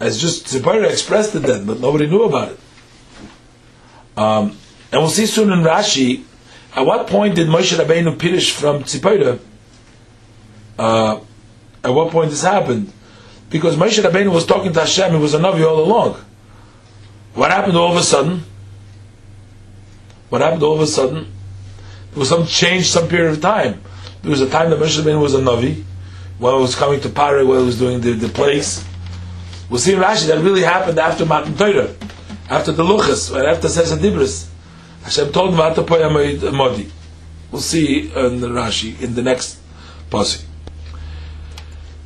[0.00, 2.58] It's just Tzipora expressed it then, but nobody knew about it.
[4.16, 4.56] Um,
[4.92, 6.24] and we'll see soon in Rashi,
[6.74, 9.40] at what point did Moshe Rabbeinu pirish from Tzipora?
[10.78, 11.20] Uh,
[11.84, 12.92] at what point this happened?
[13.50, 16.24] Because Moshe Rabbeinu was talking to Hashem, he was a Navi all along.
[17.34, 18.44] What happened all of a sudden?
[20.28, 21.32] What happened all of a sudden?
[22.12, 23.80] There was some change, some period of time.
[24.22, 25.84] There was a time that Moshe Rabbeinu was a Navi,
[26.38, 28.84] while it was coming to Pare, while it was doing the, the place.
[29.68, 31.94] We'll see in Rashi that really happened after Matan Torah,
[32.48, 34.48] after the Luchas, and after Sesa Dibris.
[35.02, 36.90] Hashem told him Modi.
[37.50, 39.58] We'll see in Rashi in the next
[40.08, 40.44] posse.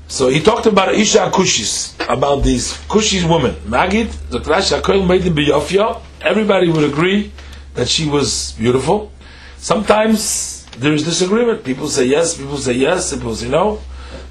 [0.09, 3.55] So he talked about Isha Kushis, about these Kushis women.
[3.67, 6.01] Magid, the Rashi Akoil made Biyofya.
[6.23, 7.33] Everybody would agree
[7.75, 9.11] that she was beautiful.
[9.59, 11.65] Sometimes there is disagreement.
[11.65, 13.81] People say yes, people say yes, people say no.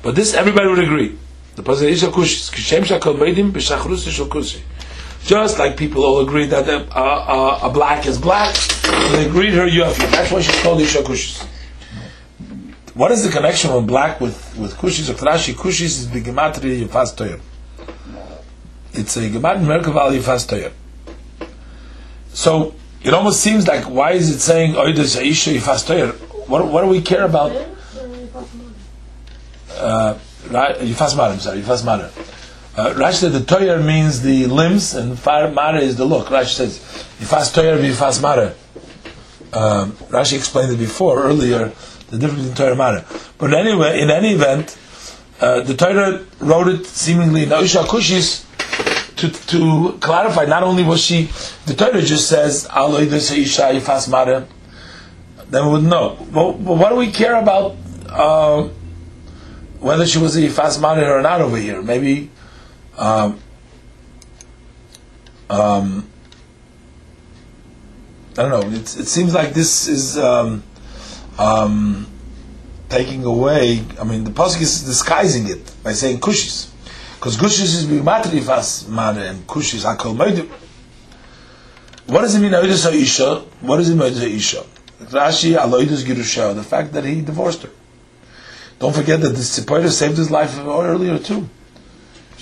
[0.01, 1.17] But this everybody would agree.
[1.55, 4.61] The person is a kush, kishem shakal meidim b'shachrus kushi.
[5.23, 8.55] Just like people all agree that a, a, a black is black,
[9.11, 10.11] they agreed her yofi.
[10.11, 11.47] That's why she's called Isha Kushis.
[12.93, 15.13] What is the connection of black with, with Kushis or?
[15.13, 17.39] Kushis is the Gematria Yifas Toyer.
[18.91, 20.71] It's a Gemat Merkaval Yifas Toyer.
[22.33, 26.13] So, it almost seems like, why is it saying, Oidas Isha Yifas Toyer?
[26.47, 27.51] What, what do we care about?
[29.77, 30.15] uh,
[30.49, 32.11] Yifas Mara, I'm sorry, Yifas Mara.
[32.75, 36.27] Uh, Rashi said the toyer means the limbs and far mara is the look.
[36.27, 36.79] Rashi says
[37.19, 38.55] Yifas toyer Yifas mara.
[39.53, 41.71] Um, Rashi explained it before earlier
[42.09, 43.05] the difference between toyer and mara.
[43.37, 44.75] But anyway, in any event,
[45.39, 48.45] uh, the Torah wrote it seemingly in Oisha Kushis
[49.17, 50.45] to, to clarify.
[50.45, 51.29] Not only was she,
[51.65, 54.47] the Torah just says Aloy Isha Yifas mara.
[55.49, 56.17] Then we would know.
[56.31, 57.75] But, what do we care about?
[58.09, 58.69] Uh,
[59.79, 61.81] whether she was a fast married or not over here.
[61.81, 62.31] Maybe
[62.97, 63.39] um,
[65.49, 66.09] um,
[68.37, 68.69] I don't know.
[68.77, 70.63] It, it seems like this is um,
[71.37, 72.07] um,
[72.89, 73.83] taking away.
[73.99, 76.71] I mean, the pasuk is disguising it by saying kushis,
[77.15, 80.49] because kushis is bimatrifas mare and kushis akol moedim.
[82.07, 83.39] What does it mean oidus isha?
[83.61, 84.63] What does it mean oidus isha?
[85.01, 87.69] Rashi aloidus girusha, the fact that he divorced her.
[88.79, 91.47] Don't forget that the Tzipora saved his life earlier too.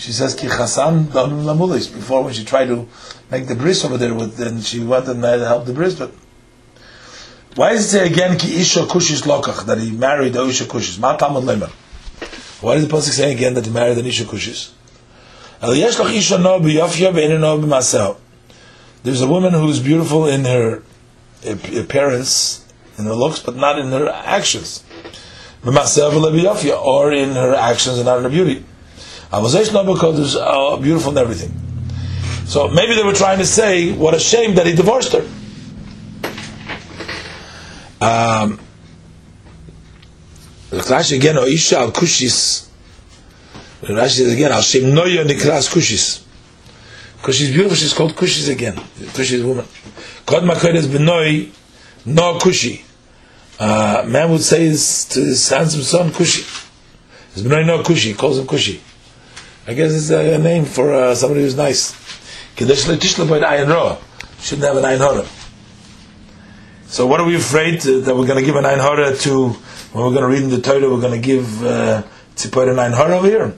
[0.02, 2.88] She says ki chasan lamulis before when she tried to
[3.30, 6.12] make the bris over there with, and she went and uh, helped the bris, but
[7.54, 10.98] why does it say again ki isha kushis lokach that he married the isha kushis?
[10.98, 11.70] Ma tamad lemer.
[12.64, 14.72] Why does the pasuk say again that he married an isha kushis?
[15.62, 18.18] Al yeshloch isha nobi yafya ve'enobimasev.
[19.04, 20.82] There's a woman who's beautiful in her
[21.46, 22.66] appearance,
[22.98, 24.84] in her looks, but not in her actions.
[25.64, 28.66] Or in her actions and not in her beauty.
[29.32, 31.54] Avozeish is uh, beautiful and everything.
[32.46, 35.22] So maybe they were trying to say, what a shame that he divorced her.
[38.02, 38.60] Um,
[40.72, 42.68] Rashi again, o isha kushis.
[43.84, 46.24] Rashi says again, al shem noya nikras kushis.
[47.18, 48.74] Because she's beautiful, she's called kushis again.
[48.76, 49.66] Kushis woman.
[50.26, 51.50] Kod makodes benoy
[52.06, 52.84] no kushi.
[53.60, 56.68] Uh, man would say his, to his handsome son kushi.
[57.34, 58.80] His benoy no kushi, he calls him kushi.
[59.68, 61.94] I guess it's a, a name for uh, somebody who's nice.
[62.56, 63.98] Kedesh letishla by ayin roa.
[64.40, 65.28] Shouldn't have an ayin hora.
[66.92, 70.04] So what are we afraid that we're going to give an Ein Hora to, when
[70.04, 72.04] we're going to read in the Torah, we're going to give uh,
[72.36, 73.56] Tzipor an Ein Hora over here?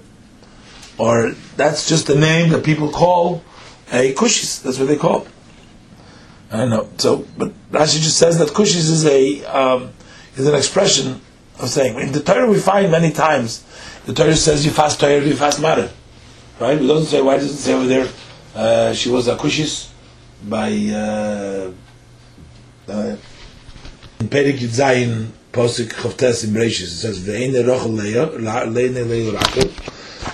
[0.99, 3.43] Or that's just a name that people call
[3.91, 4.61] a Kushis.
[4.61, 5.25] That's what they call.
[6.51, 6.89] I don't know.
[6.99, 9.93] So, but Rashi just says that Kushis is a um,
[10.35, 11.19] is an expression
[11.59, 13.65] of saying in the Torah we find many times
[14.05, 15.89] the Torah says you fast Torah, you fast Mara,
[16.59, 16.81] right?
[16.81, 18.07] It doesn't say why does it say over there
[18.55, 19.89] uh, she was a Kushis
[20.47, 20.71] by.
[20.71, 21.71] Uh,
[24.23, 29.69] in Perik Yudzayin Posik Chavtes in Breishis it says Ve'ene Rochel Leine Leil Rakel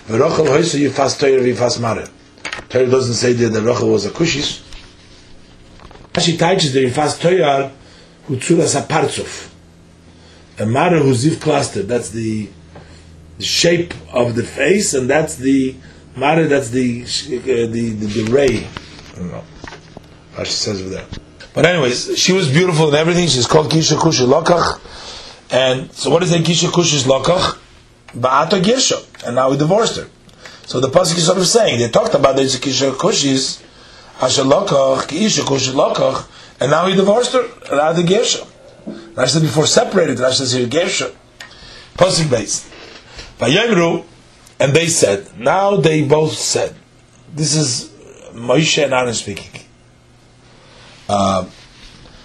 [0.08, 2.08] Ve'rochel Hoysa Yifas Toyer V'Yifas Mare
[2.70, 4.64] Torah doesn't say that the Rochel was a Kushis.
[6.14, 7.72] Rashi teaches the Yifas Toyer
[8.26, 9.52] who tzuras a Partzuf
[10.58, 12.50] a Mare who ziv cluster that's the
[13.40, 15.76] the shape of the face and that's the
[16.16, 18.68] Mare that's the uh, the, the, the ray
[19.14, 19.44] I don't know
[20.36, 21.06] Rashi says over there
[21.54, 23.28] but anyways, she was beautiful and everything.
[23.28, 24.80] She's called Kisha Kushi Lokach.
[25.52, 27.58] And so what is a Kisha Kushi's Lokach?
[28.10, 29.26] Ba'ata Girsha.
[29.26, 30.08] And now we divorced her.
[30.66, 33.62] So the Pasuk is sort of saying, they talked about the Kisha Kushis,
[34.20, 36.28] Asha Lokach, Kisha Kushi Lokach,
[36.62, 38.48] and now he divorced her, Rada Girsha.
[39.16, 41.14] Rashi said before separated, Rashi says here Girsha.
[41.96, 42.72] Pasuk based.
[43.40, 44.06] Vayemru,
[44.60, 46.76] and they said, now they both said,
[47.34, 47.90] this is
[48.34, 49.62] Moshe and Aaron speaking.
[51.08, 51.50] Uh,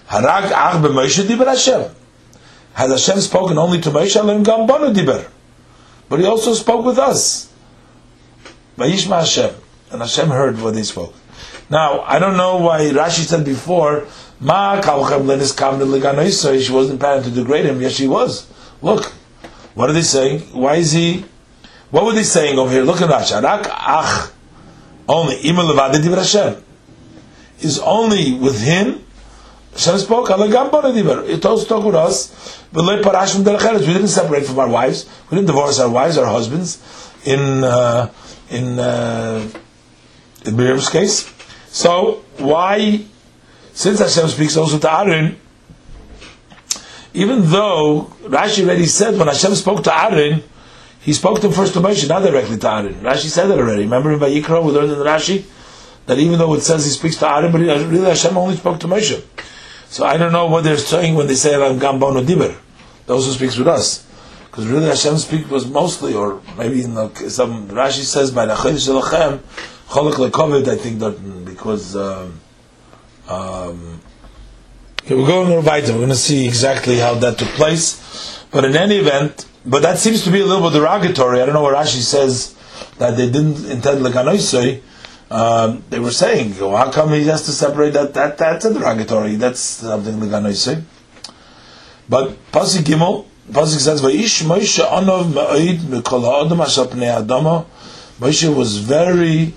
[0.08, 1.94] Harag ach b'Moshe diber Hashem.
[2.74, 4.20] Has Hashem spoken only to Moshe?
[4.20, 5.30] Alim gam banu diber.
[6.08, 7.50] But he also spoke with us.
[8.76, 9.54] Vayishma Hashem.
[9.92, 11.14] And Hashem heard what they spoke.
[11.70, 14.06] Now, I don't know why Rashi said before,
[14.40, 17.80] Ma kalchem lenis kam she wasn't planning to degrade him.
[17.80, 18.46] Yes, she was.
[18.82, 19.12] Look,
[19.74, 20.40] what are they saying?
[20.52, 21.24] Why is he,
[21.90, 22.82] what were they saying over here?
[22.82, 23.42] Look at Rashi.
[23.42, 24.30] Rak ach,
[25.08, 26.64] only, ima levade diber Hashem
[27.60, 29.04] is only with him.
[29.72, 32.60] Hashem spoke, it also with us.
[32.72, 35.08] We didn't separate from our wives.
[35.30, 36.78] We didn't divorce our wives, our husbands.
[37.24, 38.12] In uh,
[38.50, 39.48] in uh,
[40.44, 41.32] in Miriam's case,
[41.68, 43.02] so why,
[43.72, 45.40] since Hashem speaks also to Aaron,
[47.14, 50.42] even though Rashi already said when Hashem spoke to Aaron,
[51.00, 52.94] he spoke to him first to Moshe, not directly to Aaron.
[52.94, 53.82] Rashi said that already.
[53.82, 55.44] Remember in Vayikra, we learned in Rashi
[56.06, 58.88] that even though it says he speaks to Aaron, but really Hashem only spoke to
[58.88, 59.22] Moshe.
[59.86, 62.56] So I don't know what they're saying when they say Ram Gambono Diber,
[63.06, 64.04] those who speaks with us.
[64.46, 68.54] Because really Hashem speak was mostly, or maybe in the, some Rashi says by the
[68.54, 69.38] Chodesh Elachem,
[69.88, 72.40] Cholak Lekovid, I think that because um,
[73.28, 74.00] um,
[75.04, 75.92] okay, we're going to.
[75.92, 78.44] We're going to see exactly how that took place.
[78.50, 81.40] But in any event, but that seems to be a little bit derogatory.
[81.40, 82.54] I don't know what Rashi says
[82.98, 84.82] that they didn't intend Lekanoisoi
[85.30, 88.14] um, they were saying, well, how come he has to separate that?
[88.14, 89.36] That that's a derogatory.
[89.36, 90.82] That's something Ganoi.
[92.08, 97.66] But Pasuk Gimel, Pasuk says, "Vayish Moshe Anov Ma'id Mikol Adam Pnei Adama."
[98.20, 99.52] Moshe was very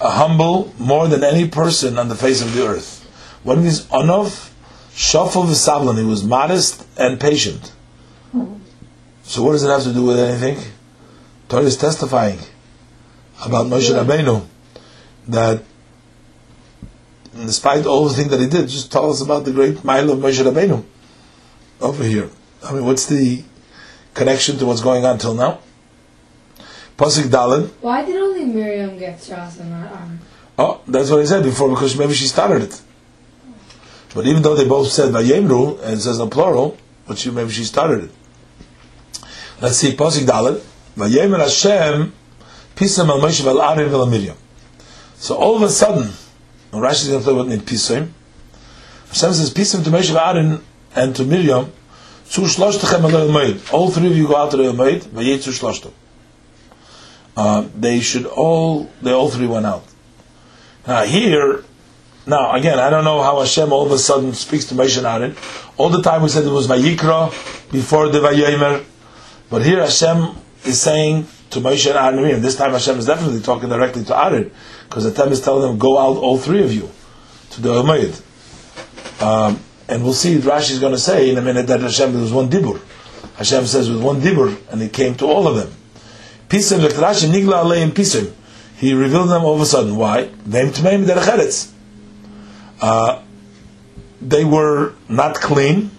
[0.00, 3.04] uh, humble, more than any person on the face of the earth.
[3.44, 4.50] What means Anov?
[4.98, 5.96] Shafal v'savlan.
[5.96, 7.72] He was modest and patient.
[9.22, 10.72] So what does it have to do with anything?
[11.48, 12.38] Torah is testifying
[13.44, 14.44] about Moshe Rabbeinu
[15.28, 15.62] that
[17.32, 20.18] despite all the things that he did, just tell us about the great mile of
[20.18, 20.84] Moshe Rabbeinu
[21.80, 22.28] over here.
[22.64, 23.44] I mean, what's the
[24.18, 25.60] connection to what's going on till now.
[26.96, 27.70] Pasuk Dalin.
[27.80, 30.18] Why did only Miriam get Shas and not Aaron?
[30.58, 32.82] Oh, that's what I said before because maybe she started it.
[34.18, 37.62] But even though they both said Vayemru and says in plural, but she, maybe she
[37.62, 38.10] started it.
[39.62, 40.60] Let's see, Pasuk Dalet.
[40.96, 42.12] Vayemer Hashem
[42.74, 44.36] Pisam al Moshe vel Aaron vel Miriam.
[45.14, 46.10] So all of a sudden,
[46.72, 48.10] Rashi is going to about in Pisam.
[49.06, 50.64] Hashem says Pisam to Moshe vel Aaron
[50.96, 51.72] and to Miriam.
[52.26, 53.72] Zu shlochtechem al Moed.
[53.72, 55.02] All three of you go out to the Moed.
[55.04, 55.92] Vayetzu shloshtem.
[57.36, 59.84] Uh, they should all, they all three went out.
[60.88, 61.62] Now here,
[62.28, 65.06] now again, I don't know how Hashem all of a sudden speaks to Moshe and
[65.06, 65.36] Aaron.
[65.76, 67.30] All the time we said it was Vayikra
[67.72, 68.84] before the Vayemer,
[69.50, 72.34] but here Hashem is saying to Moshe and Aaron.
[72.34, 74.50] And this time Hashem is definitely talking directly to Aaron
[74.88, 76.90] because the time is telling them, "Go out, all three of you,
[77.50, 78.22] to the Umayyad."
[79.22, 80.36] Um, and we'll see.
[80.36, 82.80] Rashi is going to say in a minute that Hashem there was one dibur.
[83.36, 85.72] Hashem says with one dibur, and it came to all of them.
[86.48, 88.32] Pisim Rashi nigla aleim pisim.
[88.76, 89.96] He revealed them all of a sudden.
[89.96, 90.24] Why?
[90.44, 91.72] Them tmeim derecheretz.
[92.80, 93.22] Uh,
[94.20, 95.90] they were not clean.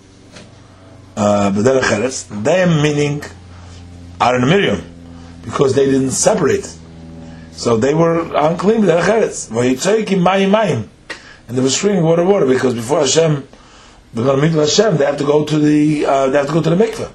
[1.15, 3.23] Uh, them meaning
[4.21, 4.81] Aaron and Miriam,
[5.43, 6.73] because they didn't separate.
[7.51, 8.87] So they were unclean,
[11.49, 13.47] and they were screaming water, water, because before Hashem,
[14.13, 16.53] they're going to meet Hashem, they have to go to the, uh, they have to
[16.53, 17.11] go to the mikveh.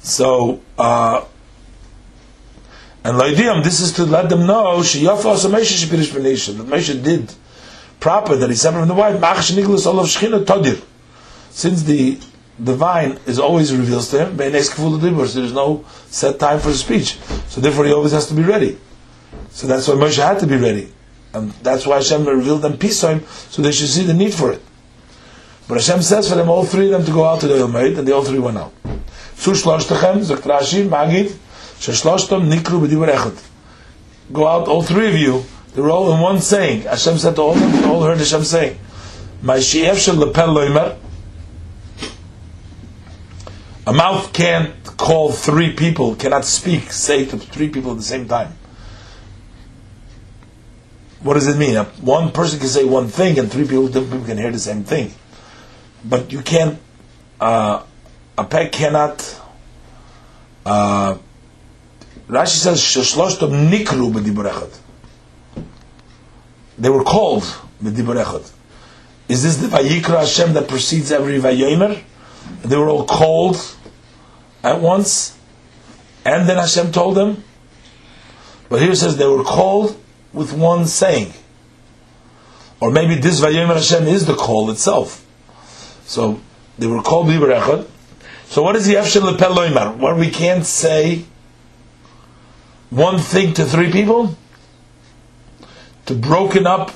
[0.00, 1.24] So, uh,
[3.02, 7.32] and Laidiam, this is to let them know, Shiyafa also Moshe Shepirish that Moshe did
[8.04, 9.18] proper, that he separated from the wife,
[10.44, 10.78] Todir.
[11.48, 12.20] Since the
[12.62, 17.16] divine is always reveals to him, there's no set time for the speech.
[17.48, 18.78] So therefore he always has to be ready.
[19.52, 20.92] So that's why Moshe had to be ready.
[21.32, 24.34] And that's why Hashem revealed them peace to him, so they should see the need
[24.34, 24.60] for it.
[25.66, 27.96] But Hashem says for them, all three of them to go out to the Ilmaid,
[27.96, 28.74] and they all three went out.
[30.94, 31.32] Magid,
[32.52, 33.34] nikru.
[34.30, 35.44] Go out, all three of you,
[35.74, 36.82] they were all in one saying.
[36.82, 38.78] Hashem said to all of them, all heard Hashem saying,
[39.42, 40.98] My shi'ef shel lepel
[43.86, 48.26] a mouth can't call three people, cannot speak, say to three people at the same
[48.26, 48.56] time.
[51.22, 51.76] What does it mean?
[52.00, 54.84] One person can say one thing and three people, different people can hear the same
[54.84, 55.12] thing.
[56.04, 56.78] But you can't,
[57.40, 57.82] uh,
[58.38, 59.40] a peg cannot,
[60.64, 61.18] uh,
[62.28, 64.78] Rashi says, Sheshloshtom nikru b'diburechad.
[66.78, 67.42] They were called
[67.82, 68.50] b'diburechad.
[69.28, 72.02] Is this the Vayikra Hashem that precedes every Vayomer?
[72.62, 73.56] They were all called
[74.62, 75.38] at once,
[76.24, 77.42] and then Hashem told them.
[78.68, 79.96] But here it says they were called
[80.32, 81.32] with one saying.
[82.80, 85.24] Or maybe this Vayomer Hashem is the call itself.
[86.06, 86.40] So
[86.78, 87.86] they were called Biberechad.
[88.46, 89.96] So what is the Efshel Lepel Loimar?
[89.96, 91.24] Where we can't say
[92.90, 94.36] one thing to three people?
[96.06, 96.92] To broken up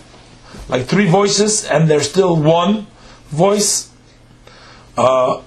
[0.69, 2.87] like three voices and there's still one
[3.29, 3.91] voice?
[4.97, 5.43] Uh,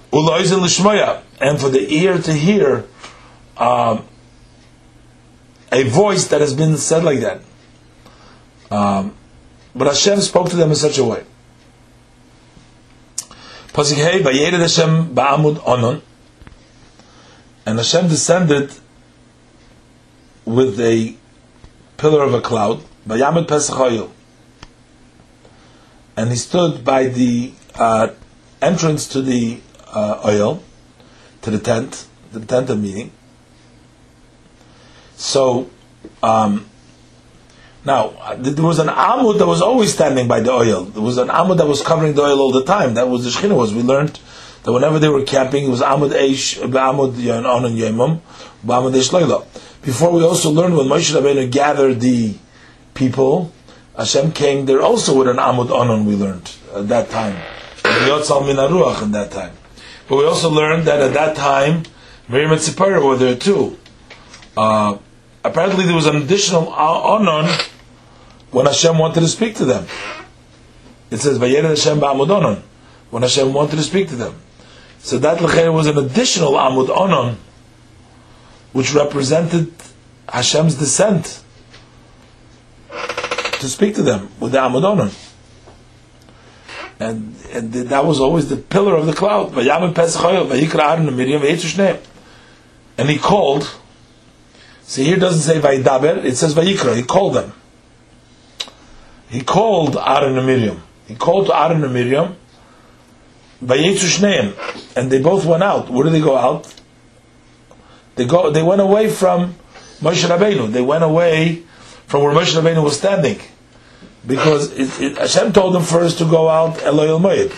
[1.40, 2.84] and for the ear to hear
[3.56, 4.06] um,
[5.70, 7.40] a voice that has been said like that.
[8.70, 9.14] Um,
[9.74, 11.24] but Hashem spoke to them in such a way.
[13.72, 16.02] Pasuk Hey, Hashem ba'amud onon,
[17.64, 18.72] and Hashem descended
[20.44, 21.16] with a
[21.96, 24.10] pillar of a cloud, Bayamud Pesach
[26.16, 28.08] and he stood by the uh,
[28.60, 30.62] entrance to the uh, oil,
[31.42, 33.10] to the tent, the tent of meeting.
[35.16, 35.70] So,
[36.22, 36.66] um,
[37.84, 40.84] now there was an amud that was always standing by the oil.
[40.84, 42.94] There was an amud that was covering the oil all the time.
[42.94, 43.74] That was the shechina was.
[43.74, 44.20] We learned
[44.62, 48.20] that whenever they were camping, it was amud eish, amud on and yemum,
[48.64, 52.36] amud eish Before we also learned when Moshe Rabbeinu gathered the
[52.94, 53.52] people,
[53.96, 56.04] Hashem came there also with an amud onon.
[56.04, 57.36] We learned at that time,
[57.84, 59.52] in that time.
[60.08, 61.84] But we also learned that at that time,
[62.28, 63.78] Miriam and Tzipora were there too.
[64.56, 64.98] Uh,
[65.44, 67.48] apparently, there was an additional onon
[68.50, 69.86] when Hashem wanted to speak to them.
[71.10, 72.62] It says, "Vayered Hashem ba'amud onon,"
[73.10, 74.34] when Hashem wanted to speak to them.
[75.02, 77.36] So that was an additional amud onon,
[78.72, 79.72] which represented
[80.28, 81.41] Hashem's descent
[83.62, 85.32] to speak to them with the amud onon
[87.02, 89.56] and, and that was always the pillar of the cloud.
[92.98, 93.74] And he called.
[94.82, 96.96] See, here doesn't say Vaidaber, it says Vayikra.
[96.96, 97.52] He called them.
[99.28, 100.82] He called Aaron and Miriam.
[101.06, 102.36] He called to Aaron and Miriam,
[103.60, 105.88] and they both went out.
[105.88, 106.74] Where did they go out?
[108.16, 108.50] They go.
[108.50, 109.54] They went away from
[110.00, 110.70] Moshe Rabbeinu.
[110.70, 111.62] They went away
[112.06, 113.40] from where Moshe Rabbeinu was standing,
[114.26, 117.54] because it, it, Hashem told them first to go out Eloy Moed,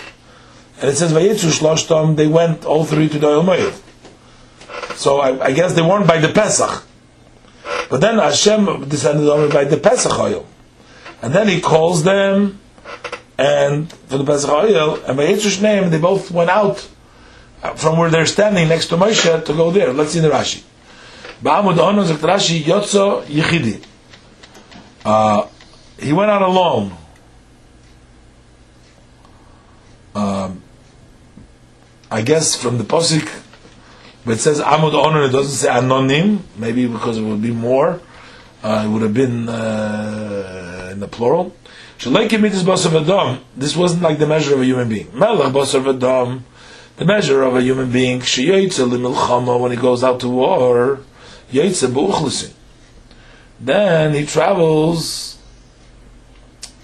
[0.80, 2.16] and it says Vayitzu Shloshtam.
[2.16, 3.80] They went all three to the Moed.
[4.96, 6.84] So I, I, guess they weren't by the Pesach,
[7.90, 10.46] but then Hashem descended on them by the Pesach oil,
[11.22, 12.60] and then He calls them,
[13.38, 16.88] and for the Pesach oil, and by Yitzhush name, they both went out
[17.62, 19.92] uh, from where they're standing next to Moshe to go there.
[19.92, 20.62] Let's see the Rashi.
[21.42, 23.84] Ba'amud Ono zegt Rashi Yotzo Yichidi.
[25.04, 25.46] Uh,
[25.98, 26.96] He went out alone.
[30.14, 30.62] Um,
[32.10, 33.28] I guess from the posik,
[34.24, 38.00] but it says Amud Ono, it doesn't say Anonim, maybe because it would be more.
[38.62, 41.54] Uh, it would have been uh, in the plural.
[41.98, 42.16] This
[43.76, 45.10] wasn't like the measure of a human being.
[45.18, 46.42] Melech Basar Vadam
[46.96, 51.00] the measure of a human being, when he goes out to war,
[53.60, 55.33] then he travels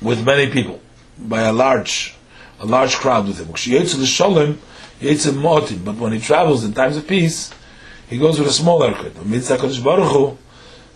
[0.02, 0.80] with many people,
[1.18, 2.14] by a large,
[2.58, 3.48] a large crowd with him.
[5.84, 7.50] But when he travels in times of peace,
[8.08, 9.16] he goes with a small aircraft.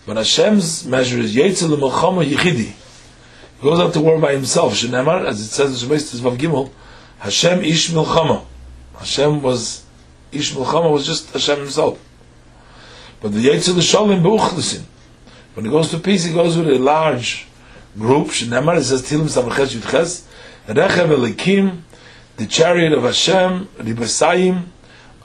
[0.05, 2.73] But Hashem's measure is Yichidi.
[3.57, 4.73] He goes out to war by himself.
[4.73, 6.71] as it says in Shemais Vav Gimel,
[7.19, 8.45] Hashem Ish Milchama.
[8.97, 9.83] Hashem was
[10.31, 11.99] Ish Milchama was just Hashem himself.
[13.21, 14.83] But the Yetzel Shalom Beuchlesin.
[15.55, 17.47] When he goes to peace, he goes with a large
[17.97, 18.27] group.
[18.27, 20.25] Shneimar it says Tilim Samachez Yudches.
[20.67, 21.81] Rechev Elikim,
[22.37, 24.65] the chariot of Hashem, Ribasayim,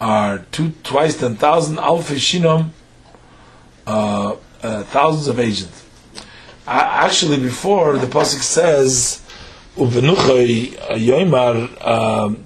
[0.00, 2.70] are two, twice ten thousand, Alfi Shinom,
[3.86, 5.86] uh, uh, thousands of agents.
[6.66, 9.22] Actually, before the pasuk says,
[9.76, 12.44] "Uvenuchay Yoimar." Um,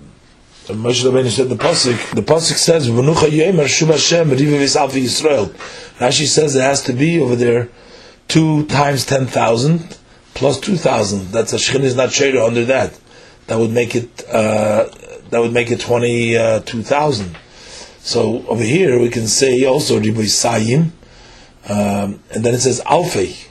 [0.69, 2.15] Moshe Rabbeinu said the pasuk.
[2.15, 5.49] The pasuk says, "V'nucha yemer shuv Hashem rivivis alfi Yisrael."
[5.99, 7.69] Rashi says it has to be over there
[8.29, 9.99] two times ten thousand
[10.35, 11.33] plus two thousand.
[11.33, 12.99] That's a shechin is not shayra under that.
[13.47, 14.25] That would make it.
[14.29, 14.89] Uh,
[15.31, 17.37] that would make it twenty uh, two thousand.
[18.01, 20.91] So over here we can say also rivivis sayim,
[21.69, 23.49] um, and then it says alfi.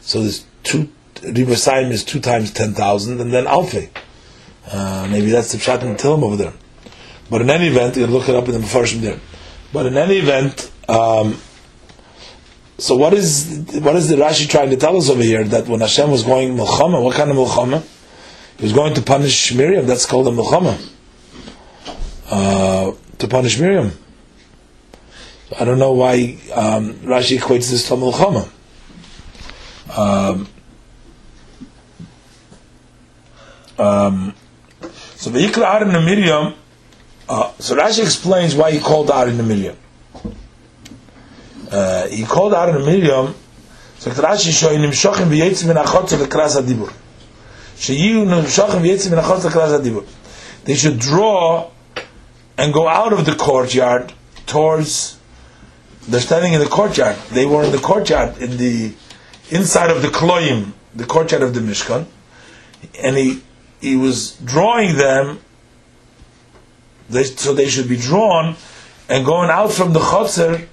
[0.00, 0.88] So there's two.
[1.16, 3.90] Rivivis sayim is two times ten thousand, and then alfi.
[4.70, 6.52] Uh, maybe that's the pshat in Tillim over there.
[7.30, 9.20] But in any event, you can look it up in the Mepharshim there.
[9.72, 11.36] But in any event, um,
[12.78, 15.44] so what is what is the Rashi trying to tell us over here?
[15.44, 17.82] That when Hashem was going milchama, what kind of milchama?
[18.58, 19.86] He was going to punish Miriam.
[19.86, 20.92] That's called a milchama.
[22.30, 23.92] Uh, to punish Miriam.
[25.58, 28.50] I don't know why um, Rashi equates this to milchama.
[29.96, 30.48] Um,
[33.78, 34.34] um,
[35.14, 36.54] so Vayikra Aaron and Miriam,
[37.28, 39.76] uh, so Rashi explains why he called Aaron and Miriam.
[41.70, 43.34] Uh, he called Aaron and Miriam,
[43.98, 46.92] so Rashi show v'yetzim min achot lekras adibur.
[47.88, 50.06] Min achot lekras adibur.
[50.64, 51.70] They should draw
[52.58, 54.12] and go out of the courtyard
[54.46, 55.18] towards.
[56.08, 57.16] They're standing in the courtyard.
[57.30, 58.94] They were in the courtyard in the
[59.50, 62.06] inside of the kloim, the courtyard of the Mishkan,
[63.02, 63.42] and he
[63.80, 65.40] he was drawing them,
[67.10, 68.56] they, so they should be drawn
[69.08, 70.66] and going out from the chotzer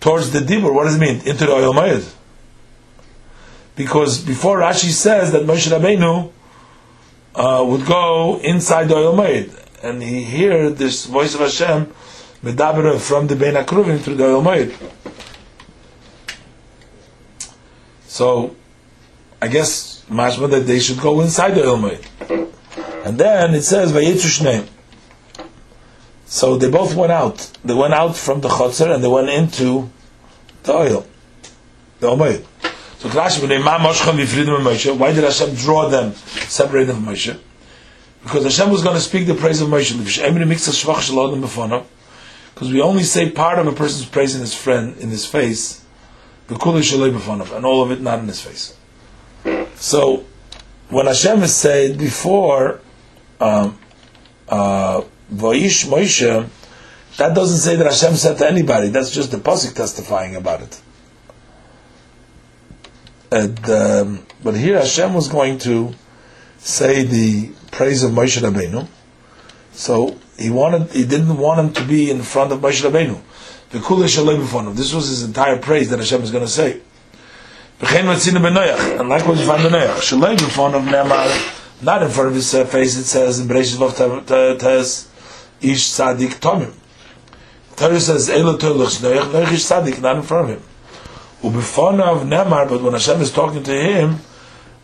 [0.00, 0.72] towards the dibur.
[0.72, 1.16] What does it mean?
[1.26, 2.14] Into the oil mayad.
[3.76, 6.32] Because before Rashi says that Moshe Rabbeinu
[7.34, 11.92] uh, would go inside the oil mayad, and he hear this voice of Hashem
[12.42, 14.74] medaber from the Bein Akruvim through the oil mayad.
[18.06, 18.56] So,
[19.40, 22.54] I guess mashma that they should go inside the oil mayad.
[23.04, 24.68] And then it says Vayetzu Shneim.
[26.28, 27.50] So they both went out.
[27.64, 29.90] They went out from the chotzer and they went into
[30.62, 31.06] the oil,
[32.00, 32.44] the omayit.
[33.00, 33.08] So
[34.94, 37.38] why did Hashem draw them, separate them from Moshe?
[38.22, 39.96] Because Hashem was going to speak the praise of Moshe.
[42.54, 45.84] Because we only say part of a person's praise in his friend, in his face,
[46.50, 48.76] and all of it not in his face.
[49.76, 50.26] So,
[50.90, 52.80] when Hashem has said before,
[53.40, 53.78] um,
[54.48, 55.02] uh,
[55.32, 56.48] Voish Moshe,
[57.16, 58.88] that doesn't say that Hashem said to anybody.
[58.88, 60.80] That's just the pasuk testifying about it.
[63.30, 65.94] And, um, but here Hashem was going to
[66.58, 68.86] say the praise of Moshe Rabbeinu.
[69.72, 73.20] So he wanted, he didn't want him to be in front of Moshe Rabbeinu.
[73.70, 76.80] This was his entire praise that Hashem is going to say.
[77.80, 80.14] And likewise you find the Noach.
[81.82, 85.07] Not in front of his face, it says in Bereshit Vav Tes,
[85.60, 86.74] Ish Tzadik Tomim.
[87.78, 90.68] Torah says, Elo Toluch Noach, Noach is tzaddik, not in front of him.
[91.42, 94.16] Ubefonav Nemar, but when Hashem is talking to him,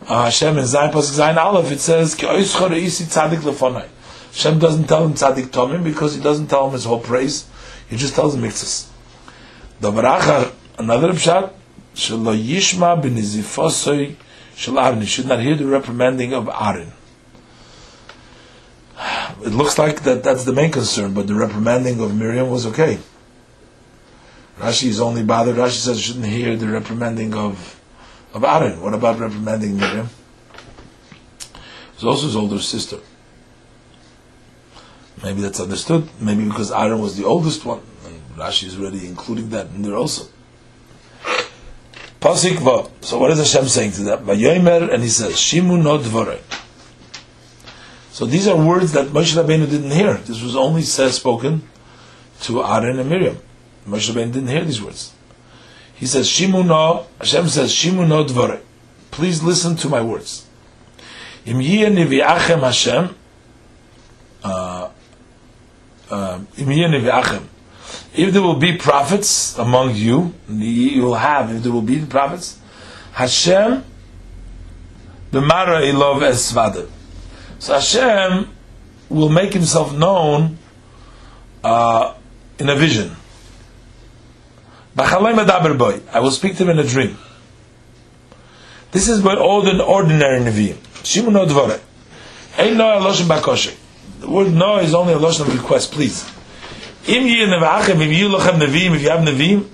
[0.07, 3.89] uh, Hashem in Zayin Pasuk Zayin Aleph, it says, Ki oischor isi tzaddik lefonai.
[4.31, 7.49] Hashem doesn't tell him tzaddik tomim because he doesn't tell him his whole praise.
[7.91, 8.89] He just tells him mitzvahs.
[9.81, 11.51] Davar achar, another pshat,
[11.97, 14.15] shelo yishma b'nizifosoi
[14.55, 15.01] shel Aaron.
[15.01, 16.93] He should not hear the reprimanding of Aaron.
[19.43, 22.99] It looks like that that's the main concern, but the reprimanding of Miriam was okay.
[24.59, 25.57] Rashi is only bothered.
[25.57, 27.81] Rashi says shouldn't hear the reprimanding of
[28.33, 28.81] of Aaron.
[28.81, 30.09] What about reprimanding Miriam?
[31.95, 32.99] It's also his older sister.
[35.23, 36.09] Maybe that's understood.
[36.21, 39.97] Maybe because Aaron was the oldest one, and Rashi is already including that in there
[39.97, 40.29] also.
[42.21, 42.59] Pasik.
[43.05, 44.29] So what is Hashem saying to them?
[44.29, 46.41] And he says, Shimu no dvorei.
[48.15, 50.15] So these are words that Moshe Rabbeinu didn't hear.
[50.15, 51.69] This was only said, spoken
[52.43, 53.39] to Aaron and Miriam.
[53.89, 55.13] Moshe Rabbeinu didn't hear these words.
[55.97, 58.61] He says, Shimu no, Hashem says, Shimu no dvorei.
[59.11, 60.47] Please listen to my words.
[61.45, 63.17] Im yeh Hashem,
[64.45, 64.91] uh,
[66.09, 67.41] uh, im yeh.
[68.15, 72.61] If there will be prophets among you, you will have, if there will be prophets,
[73.15, 73.85] Hashem,
[75.33, 76.89] b'mara ilov esvada.
[77.65, 78.51] So Hashem
[79.09, 80.59] will make himself known
[81.65, 82.13] uh,
[82.59, 83.17] in a vision.
[84.99, 87.17] I will speak to him in a dream.
[88.93, 90.77] This is what all the ordinary Nevi'im.
[91.05, 91.47] Shimu no
[92.85, 93.75] aloshem bakoshe.
[94.21, 96.23] The word no is only a of request, please.
[97.07, 99.67] Im yi nevachem, Nevi'im, if you have Nevi'im,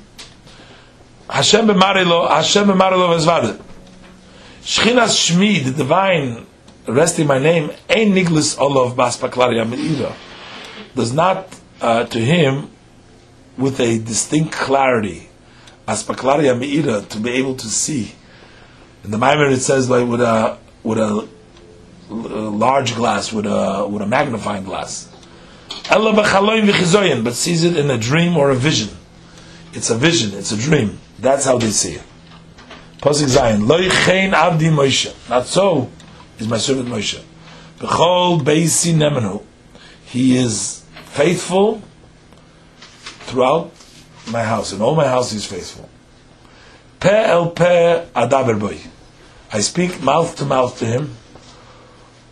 [1.28, 3.60] Hashem b'mare lo, Hashem b'mare lo v'zvade.
[4.62, 6.46] Shchinas Shmi, the divine
[6.92, 10.14] resting my name, ein niglis olav bas paklaria.
[10.94, 11.46] Does not,
[11.80, 12.70] uh, to him,
[13.56, 15.28] with a distinct clarity,
[15.86, 18.14] as paklaria me'ira, to be able to see.
[19.04, 21.28] In the Maimon it says like with a with a,
[22.10, 25.08] large glass, with a with a magnifying glass.
[25.88, 28.88] But sees it in a dream or a vision.
[29.72, 30.98] It's a vision, it's a dream.
[31.18, 32.02] That's how they see it.
[32.98, 35.14] Pasuk Zion, loy chein avdi Moshe.
[35.28, 35.88] Not so
[36.40, 37.22] is my servant Moshe.
[37.78, 39.42] B'chol beisi nemenu.
[40.06, 41.82] He is faithful
[43.26, 43.72] throughout
[44.26, 44.72] my house.
[44.72, 45.88] In all my house, he's faithful.
[46.98, 48.78] Pe el pe adaber boy.
[49.52, 51.16] I speak mouth to mouth to him.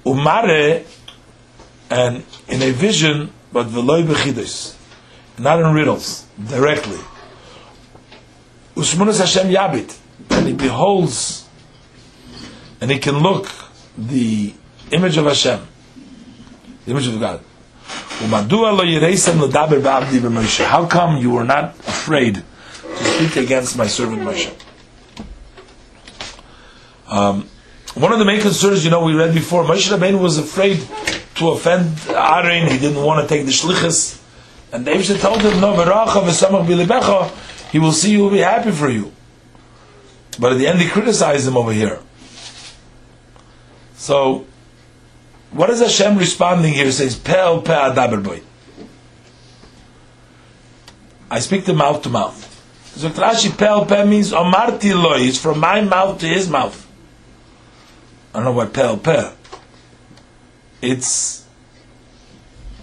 [0.04, 0.84] Umare,
[1.90, 4.76] and in a vision, but veloy bechidus,
[5.38, 6.98] not in riddles, directly.
[8.74, 9.98] Usmunus Hashem yabit,
[10.30, 11.46] and he beholds,
[12.80, 13.48] and he can look
[13.98, 14.54] the
[14.92, 15.66] image of Hashem,
[16.84, 17.40] the image of God.
[20.68, 24.52] How come you were not afraid to speak against my servant Moshe?
[27.08, 27.48] Um,
[27.94, 30.80] one of the main concerns, you know, we read before, Moshe Rabbeinu was afraid
[31.36, 32.70] to offend Aaron.
[32.70, 34.22] He didn't want to take the shlichus.
[34.72, 37.30] And the told him, no, v'racha v'samach bilibecha,
[37.70, 39.12] he will see you, will be happy for you.
[40.38, 42.00] But at the end, he criticized him over here.
[43.98, 44.46] So,
[45.50, 46.84] what is Hashem responding here?
[46.84, 48.42] He says, Pe'el pe'ah daber boy.
[51.28, 52.44] I speak to mouth to mouth.
[52.96, 55.18] So Rashi Pe'el pe means Omarti loy.
[55.22, 56.86] It's from my mouth to his mouth.
[58.32, 59.32] I don't know why Pe'el pe.
[60.80, 61.44] It's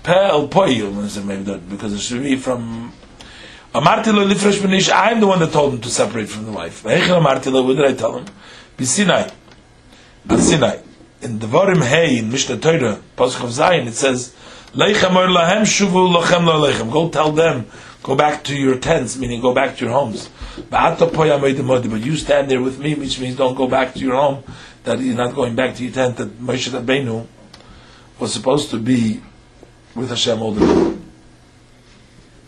[0.03, 0.83] Pe'el poy,
[1.23, 2.91] maybe because it should be from
[3.73, 6.83] Amarti lo lifresh b'nish, I'm the one that told him to separate from the wife.
[6.83, 8.25] What did I tell him?
[8.77, 9.31] B'sinai.
[10.29, 10.79] At Sinai.
[11.21, 14.35] In Devarim Hey, in Mishnah Torah, Pasuk of Zion, it says,
[14.73, 16.91] Leichem or lahem shuvu lochem lo leichem.
[16.91, 17.65] Go tell them,
[18.03, 20.29] go back to your tents, meaning go back to your homes.
[20.69, 21.87] But atapoyah made the mochi.
[21.87, 24.43] But you stand there with me, which means don't go back to your home,
[24.83, 27.25] that you're not going back to your tent, that Moshe Rabbeinu
[28.19, 29.21] was supposed to be
[29.95, 31.11] with Hashem all the time.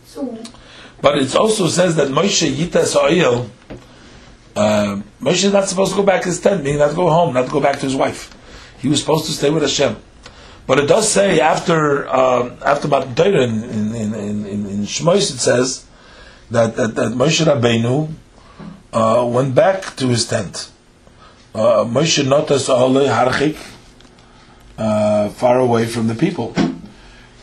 [0.04, 0.38] So,
[1.00, 3.50] But it also says that Moshe Yita Sa'il,
[4.54, 7.08] uh, Moshe is not supposed to go back to his tent, meaning not to go
[7.08, 8.34] home, not to go back to his wife.
[8.78, 9.96] He was supposed to stay with Hashem.
[10.66, 15.40] But it does say after uh, after Matan in in in, in, in, Shmos it
[15.40, 15.86] says
[16.50, 18.10] that that, that Moshe Rabbeinu
[18.92, 20.70] uh, went back to his tent.
[21.54, 23.56] Uh, Moshe noticed Ole Harchik
[24.76, 26.54] uh, far away from the people.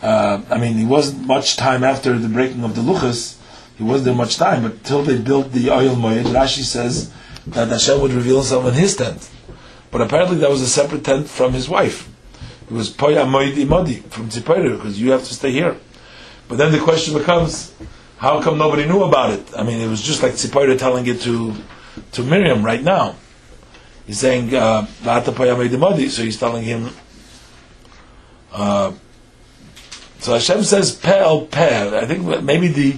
[0.01, 3.37] Uh, I mean, he wasn't much time after the breaking of the Luchas.
[3.75, 7.11] He wasn't there much time, but till they built the oil moed, Rashi says
[7.47, 9.29] that Hashem would reveal himself in his tent.
[9.95, 12.09] But apparently that was a separate tent from his wife.
[12.69, 15.77] It was Poya Imodi from Tzipori, because you have to stay here.
[16.49, 17.73] But then the question becomes,
[18.17, 19.47] How come nobody knew about it?
[19.57, 21.55] I mean, it was just like Tzipora telling it to
[22.11, 23.15] to Miriam right now.
[24.05, 26.89] He's saying, uh, so he's telling him,
[28.51, 28.91] uh,
[30.19, 31.97] so Hashem says, pe el pe.
[31.97, 32.97] I think maybe the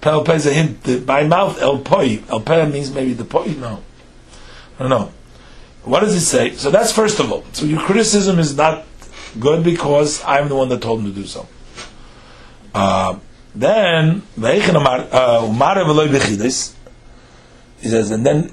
[0.00, 2.22] pe el pe is a hint, that by mouth el poi.
[2.30, 3.82] El pe means maybe the poi, no.
[4.78, 5.12] I don't know.
[5.84, 6.52] What does he say?
[6.52, 7.44] So that's first of all.
[7.52, 8.84] So your criticism is not
[9.38, 11.48] good because I'm the one that told him to do so.
[12.74, 13.18] Uh,
[13.54, 14.52] then, uh,
[17.80, 18.50] he says, and then,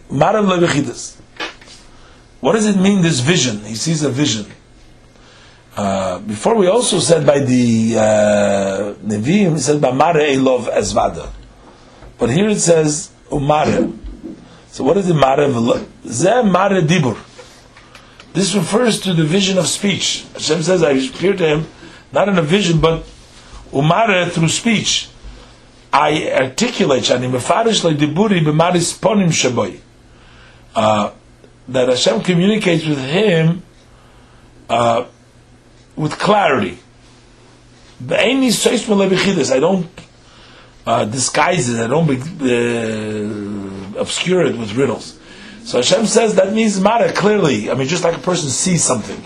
[2.40, 3.60] what does it mean, this vision?
[3.64, 4.46] He sees a vision.
[5.76, 11.30] Uh, before we also said by the uh, Nevi'im, he said, by Mare Elov Ezvada.
[12.18, 13.96] But here it says, Umare.
[14.78, 15.50] So what is the Mare
[16.06, 17.18] Ze Mare Dibur.
[18.32, 20.24] This refers to the vision of speech.
[20.34, 21.66] Hashem says, I appeared to him,
[22.12, 23.04] not in a vision, but
[23.72, 25.10] Umare through speech.
[25.92, 29.80] I articulate, Shani Mefarish Le Diburi B'maris Ponim Shaboy.
[30.76, 31.12] Uh,
[31.70, 33.64] that Hashem communicates with him
[34.70, 35.06] uh,
[35.96, 36.78] with clarity.
[38.08, 39.90] I don't
[40.86, 41.84] uh, disguise it.
[41.84, 42.08] I don't
[42.44, 43.57] uh,
[43.98, 45.20] obscure it with riddles.
[45.64, 47.70] So Hashem says that means matter clearly.
[47.70, 49.22] I mean, just like a person sees something.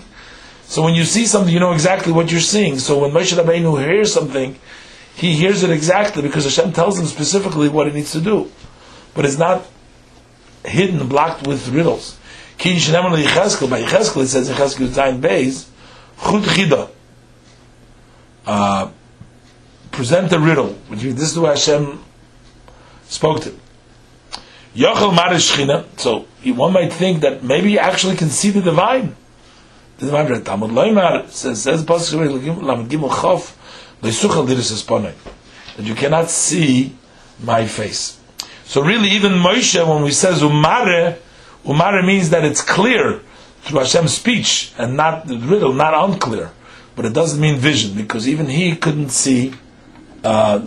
[0.64, 2.78] So when you see something, you know exactly what you're seeing.
[2.78, 4.58] So when Moshe Rabbeinu hears something,
[5.14, 8.50] he hears it exactly because Hashem tells him specifically what he needs to do.
[9.14, 9.66] But it's not
[10.64, 12.18] hidden, blocked with riddles.
[12.58, 15.68] By Yecheskel it says in Yecheskel Zayin Beis,
[16.22, 16.90] Chut Chida.
[18.46, 18.90] Uh,
[19.90, 22.02] present the riddle, this is the way Hashem
[23.04, 23.60] spoke to him.
[24.74, 29.14] Yochel so one might think that maybe you actually can see the divine.
[29.98, 32.18] The divine read Talmud Loimar says, says Pasuk
[35.76, 36.96] that you cannot see
[37.42, 38.18] my face.
[38.64, 41.18] So really, even Moshe, when we says Umare,
[41.64, 43.20] Umare means that it's clear
[43.62, 46.50] through Hashem's speech and not riddle, not unclear.
[46.96, 49.54] But it doesn't mean vision because even he couldn't see
[50.24, 50.66] uh,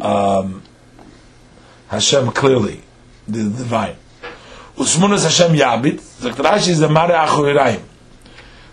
[0.00, 0.62] um,
[1.88, 2.82] Hashem clearly,
[3.32, 3.96] the, the divine.
[4.76, 5.98] Usmunas Hashem Yabit,
[6.32, 7.82] Rashi is the Mare Achoriraim.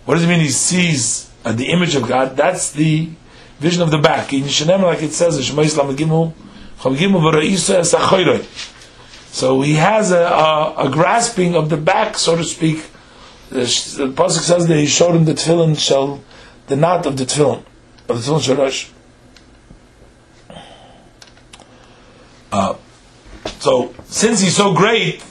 [0.05, 0.39] What does it mean?
[0.39, 2.36] He sees uh, the image of God.
[2.36, 3.10] That's the
[3.60, 4.34] vision of the back.
[4.34, 6.34] In Shenem, like it says, Shema Islam Gimel,
[6.80, 7.93] Chol Gimel V'Ra'isa Es
[9.32, 12.84] so he has a, a, a, grasping of the back, so to speak.
[13.49, 16.24] The, the pasuk says that he showed him the tefillin shall,
[16.68, 17.64] the knot of the tefillin,
[18.07, 18.91] of the tefillin sharash.
[22.51, 22.76] Uh,
[23.60, 25.24] so since he's so great,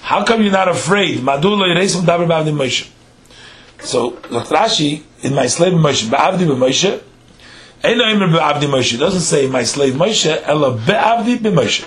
[0.00, 1.18] how come you're not afraid?
[1.18, 2.88] Ba'avdi.
[3.80, 4.54] So Dr.
[4.54, 7.02] Rashi, in my slave Moshe, Ba'avdi Moshe,
[7.82, 11.84] Eino Emer Ba'avdi Moshe, doesn't say my slave Moshe, Ella Ba'avdi Moshe.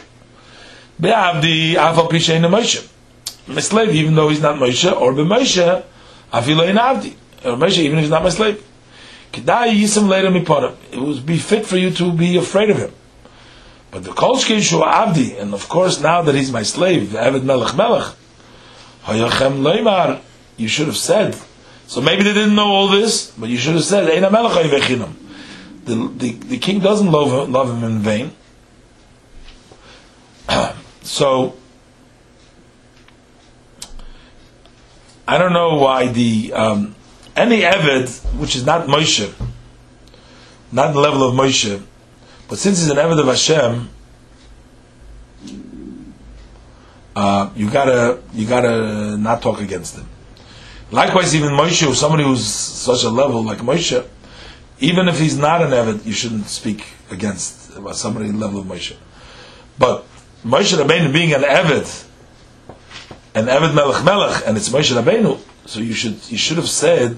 [1.00, 2.88] Be'avdi afal pishein Moshe.
[3.48, 5.84] My slave, even though he's not Moshe, or be Moshe,
[6.32, 7.16] afilo in avdi.
[7.44, 8.64] Or Moshe, even if he's not my slave.
[9.34, 10.76] Kedai miponim.
[10.92, 12.92] It would be fit for you to be afraid of him.
[13.92, 17.44] But the kolshke shu avdi, and of course now that he's my slave, the Eved
[17.44, 18.16] melech melech,
[19.04, 20.22] hayachem leimar,
[20.58, 21.38] you should have said.
[21.88, 24.72] So maybe they didn't know all this, but you should have said, Eina melech
[25.84, 28.32] the, the, the king doesn't love, love him in vain.
[31.04, 31.58] So
[35.28, 36.96] I don't know why the um,
[37.36, 39.34] any Eved which is not Moshe,
[40.72, 41.82] not the level of Moshe,
[42.52, 43.90] but since he's an Eved of Hashem,
[47.16, 50.06] uh, you gotta you gotta not talk against him.
[50.92, 54.06] Likewise, even Moshe, somebody who's such a level like Moshe,
[54.82, 58.98] even if he's not an Eved, you shouldn't speak against somebody level of Moshe.
[59.80, 60.06] But
[60.44, 62.06] Moshe Rabbeinu being an Eved,
[63.34, 67.18] an Eved Melech Melech, and it's Moshe Rabbeinu, so you should you should have said.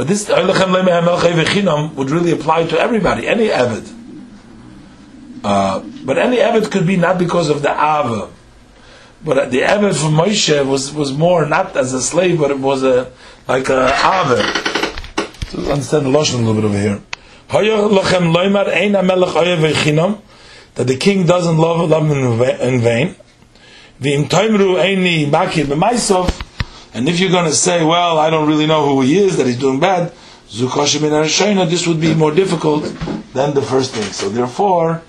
[0.00, 3.86] But this would really apply to everybody, any Eved.
[5.44, 8.30] Uh, but any Eved could be not because of the Ava.
[9.22, 12.82] But the Eved for Moshe was, was more not as a slave, but it was
[12.82, 13.12] a
[13.46, 14.42] like a Ava.
[15.50, 17.02] So understand the Lashon a little bit over here
[20.76, 23.16] that the king doesn't love, love in vain.
[26.92, 29.46] And if you're going to say, well, I don't really know who he is, that
[29.46, 30.12] he's doing bad,
[30.52, 32.84] this would be more difficult
[33.32, 34.12] than the first thing.
[34.12, 35.02] So therefore,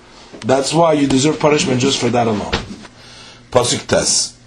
[0.46, 2.52] that's why you deserve punishment just for that alone.
[3.52, 4.38] Pasuk Tes.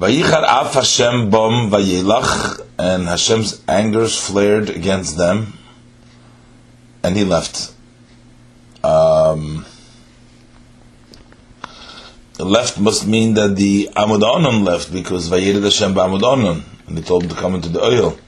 [0.00, 5.58] Vayichar af Hashem bom vayelach, and Hashem's angers flared against them.
[7.02, 7.72] and he left.
[8.84, 9.64] Um,
[12.44, 17.04] left must mean that the Amud Onon left because Vayirid Hashem Ba'amud Onon, and he
[17.04, 18.18] told him to come into the oil.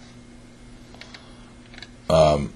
[2.11, 2.53] Um,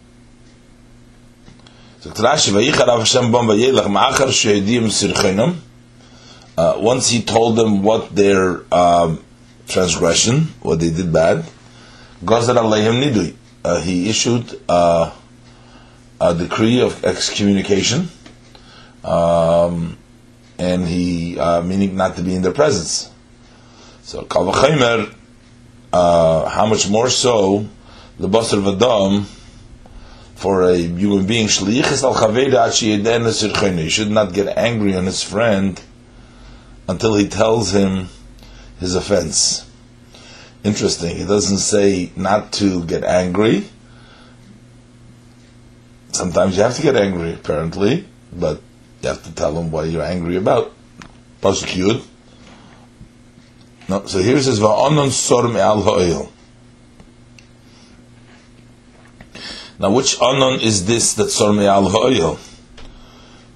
[6.57, 9.25] uh, once he told them what their um,
[9.67, 11.45] transgression, what they did bad,
[13.65, 15.11] uh, he issued uh,
[16.21, 18.09] a decree of excommunication,
[19.05, 19.97] um,
[20.59, 23.11] and he, uh, meaning not to be in their presence.
[24.03, 25.15] So, Kal V'chaymer,
[25.93, 27.67] uh, how much more so,
[28.19, 29.27] the Basar Vadam,
[30.35, 35.81] for a human being, al Chaveda He should not get angry on his friend
[36.89, 38.09] until he tells him
[38.79, 39.71] his offense.
[40.63, 41.17] Interesting.
[41.17, 43.69] He doesn't say not to get angry.
[46.13, 48.61] Sometimes you have to get angry, apparently, but
[49.05, 50.73] you have to tell him what you're angry about.
[51.41, 52.03] Prosecute.
[53.89, 56.33] No, so here it says, Va'onon sorm al ha'il.
[59.79, 62.39] Now, which anon is this that sorm al ha'il?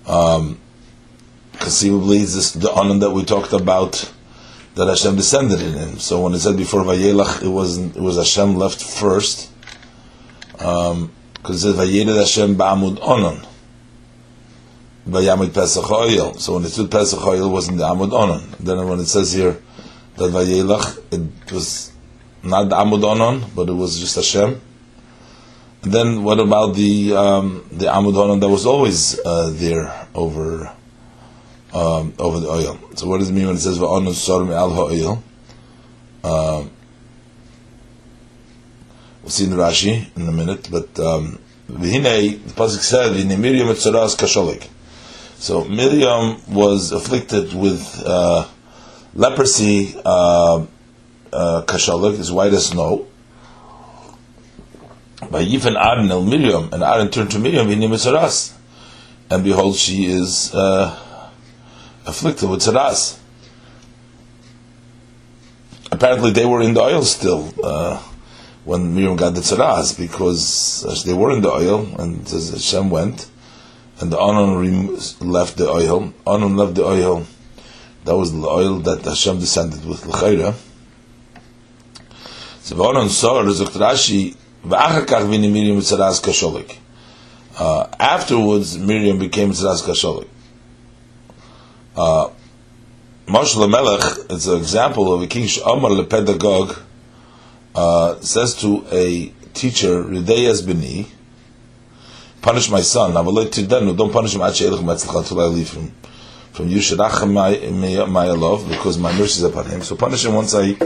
[0.07, 0.59] Um,
[1.55, 4.13] conceivably, is this the anon that we talked about
[4.75, 5.99] that Hashem descended in him?
[5.99, 9.51] So when it said before Vayelach, it wasn't, it was Hashem left first.
[10.59, 13.48] Um, because it says Hashem ba'amud onon.
[15.11, 16.41] Pesach.
[16.41, 18.57] So when it said Pesach oil, it wasn't the Amud onon.
[18.59, 19.61] Then when it says here
[20.17, 21.93] that Vayelach, it was
[22.43, 24.61] not the Amud onon, but it was just Hashem.
[25.83, 30.73] And then what about the um, the Amud onon that was always uh, there over
[31.73, 32.79] um, over the oil?
[32.97, 35.23] So what does it mean when it says Va'onon Sorim al ha'oil?
[36.25, 36.71] Um,
[39.29, 41.39] We'll see in the Rashi in a minute, but um,
[41.69, 41.75] the
[42.57, 44.69] pasuk said, "V'hine Miriam etzoras kasholik."
[45.39, 48.45] So Miriam was afflicted with uh,
[49.15, 50.67] leprosy, uh,
[51.33, 53.07] uh, as white as snow.
[55.31, 58.53] By Yifan Aaron el Miriam, and Aaron turned to Miriam, "V'hine etzoras,"
[59.31, 61.31] and behold, she is uh,
[62.05, 63.19] afflicted with tzaras.
[65.93, 67.55] Apparently, they were in the oil still.
[67.63, 68.03] Uh,
[68.65, 73.29] when Miriam got the tzaras because they were in the oil and Hashem went
[74.01, 76.13] and the Anon left the oil.
[76.27, 77.27] Anon left the oil.
[78.05, 80.55] That was the oil that Hashem descended with l'chayra.
[82.61, 86.77] So Anon saw Rizuk Rashi v'achakach vini Miriam tzaras kasholik.
[87.59, 90.29] Uh, afterwards, Miriam became tzaras kasholik.
[91.97, 92.31] Uh,
[93.27, 96.81] Moshe Melech is an example of a king Omar lepedagog
[97.75, 101.09] uh, says to a teacher, Rideyas bini,
[102.43, 103.15] punish my son.
[103.15, 105.95] Don't punish him until I leave him.
[106.53, 106.81] From you,
[107.27, 109.83] my my love, because my mercy is upon him.
[109.83, 110.77] So punish him once I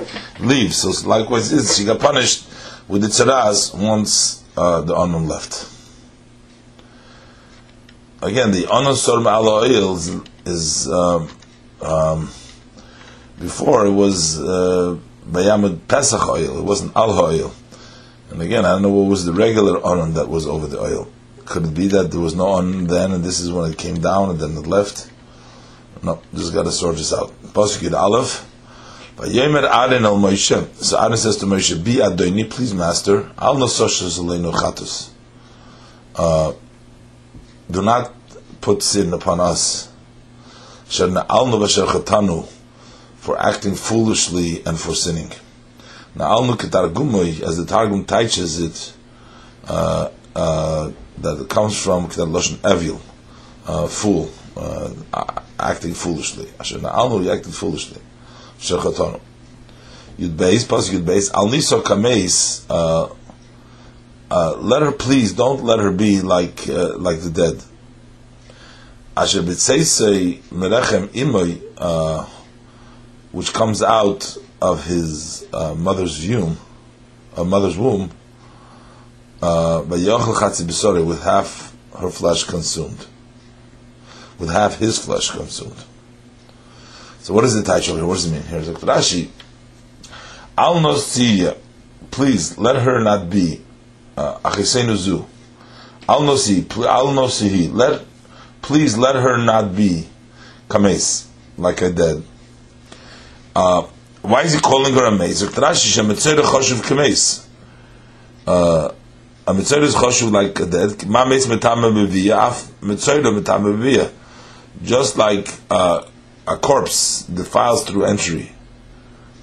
[0.40, 0.74] leave.
[0.74, 2.46] So likewise, is she got punished
[2.88, 5.68] with the tzaraz once uh, the anon left.
[8.20, 11.28] Again, the anon sorm ala oil is, is um,
[11.80, 12.30] um,
[13.38, 14.40] before it was.
[14.40, 14.98] Uh,
[15.88, 16.58] Pesach oil.
[16.58, 17.52] It wasn't al oil.
[18.30, 21.08] And again, I don't know what was the regular on that was over the oil.
[21.44, 24.00] Could it be that there was no on then, and this is when it came
[24.00, 25.10] down and then it left?
[26.02, 27.32] No, just got to sort this out.
[27.52, 28.48] Pasuk Aleph.
[29.16, 30.74] Vayemer Aaron al Moshe.
[30.76, 33.30] So Aaron says to Moshe, "Be Adoni, please, Master.
[33.38, 35.10] Al nososhes aleinu chatus.
[36.16, 36.52] Uh,
[37.70, 38.12] do not
[38.60, 39.88] put sin upon us.
[40.88, 42.48] Sherna al chatanu."
[43.22, 45.30] for acting foolishly and for sinning.
[46.16, 48.92] Now, al nuketargumoi, as the Targum teaches it,
[49.68, 53.00] uh, uh, that comes from Ketar Lashon Evil,
[53.66, 54.90] uh, fool, uh,
[55.58, 56.48] acting foolishly.
[56.58, 58.00] Asher na'alnu, he acted foolishly.
[58.58, 59.20] Shechatonu.
[60.18, 62.66] Yud Beis, pas Yud Beis, al niso kameis,
[64.30, 67.62] let her please, don't let her be like uh, like the dead.
[69.16, 72.28] Asher b'tzeisei merechem imoy,
[73.32, 76.56] which comes out of his uh, mother's womb,
[77.36, 78.10] a mother's womb,
[79.42, 83.06] uh, with half her flesh consumed,
[84.38, 85.84] with half his flesh consumed.
[87.20, 88.06] So what is the title here?
[88.06, 88.42] What does it mean?
[88.42, 89.28] Here's Rashi.
[90.56, 91.56] Al nosiya,
[92.10, 93.60] please let her not be
[94.16, 95.26] uh, achisenu
[96.08, 98.02] Al nosi, al nosihi, let
[98.60, 100.06] please let her not be
[100.68, 102.22] kames like I did.
[103.54, 103.82] Uh,
[104.22, 105.46] why is he calling her a mazer?
[105.46, 107.48] Rashi shemetzere choshev kames.
[109.44, 111.04] A mitzvah is choshuv like a dead.
[111.06, 114.12] Ma meis metame beviyah, af mitzvah metame beviyah.
[114.84, 116.06] Just like uh,
[116.46, 118.52] a corpse defiles through entry.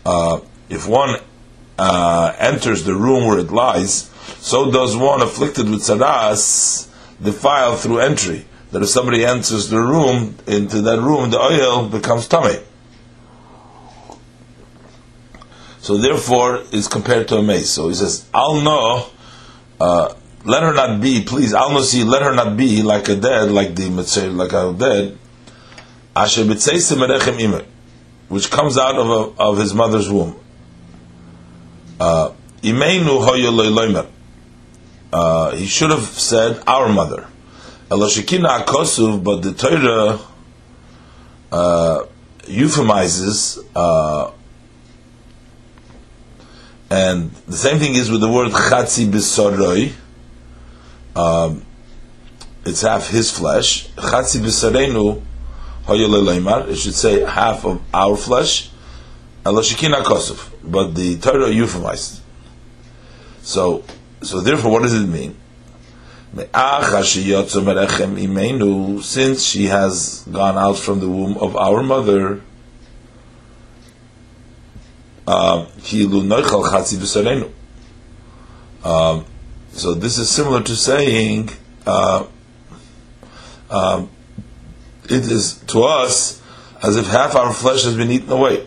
[0.06, 0.40] Uh,
[0.70, 1.20] if one
[1.78, 6.88] uh, enters the room where it lies, so does one afflicted with saras
[7.22, 8.46] defile through entry.
[8.72, 12.60] That if somebody enters the room, into that room, the oil becomes tummy.
[15.82, 17.72] So therefore, it's compared to a mace.
[17.72, 19.08] So he says, "I'll know."
[19.80, 20.14] Uh,
[20.46, 21.52] let her not be, please.
[21.52, 22.04] Not see.
[22.04, 25.18] Let her not be like a dead, like the mitzvah, like a dead.
[26.16, 27.66] Asher imer,
[28.28, 30.38] which comes out of a, of his mother's womb.
[32.00, 34.08] Uh, Imeinu
[35.14, 37.28] uh, He should have said our mother.
[37.90, 40.20] Elashikina akosuv, but the Torah
[41.52, 42.06] uh,
[42.44, 44.32] euphemizes uh,
[46.90, 49.94] and the same thing is with the word chatzi b'soroi.
[51.16, 51.66] Um,
[52.66, 53.90] it's half his flesh.
[53.90, 54.42] Chatzi
[55.86, 56.70] hoyoleleimar.
[56.70, 58.70] It should say half of our flesh.
[59.44, 60.52] Elashikina kosov.
[60.64, 62.20] But the Torah euphemized.
[63.42, 63.84] So,
[64.22, 65.36] so therefore, what does it mean?
[69.04, 72.42] Since she has gone out from the womb of our mother,
[78.84, 79.26] um,
[79.72, 81.50] so this is similar to saying
[81.86, 82.26] uh,
[83.70, 84.10] um,
[85.06, 86.42] it is to us
[86.82, 88.66] as if half our flesh has been eaten away.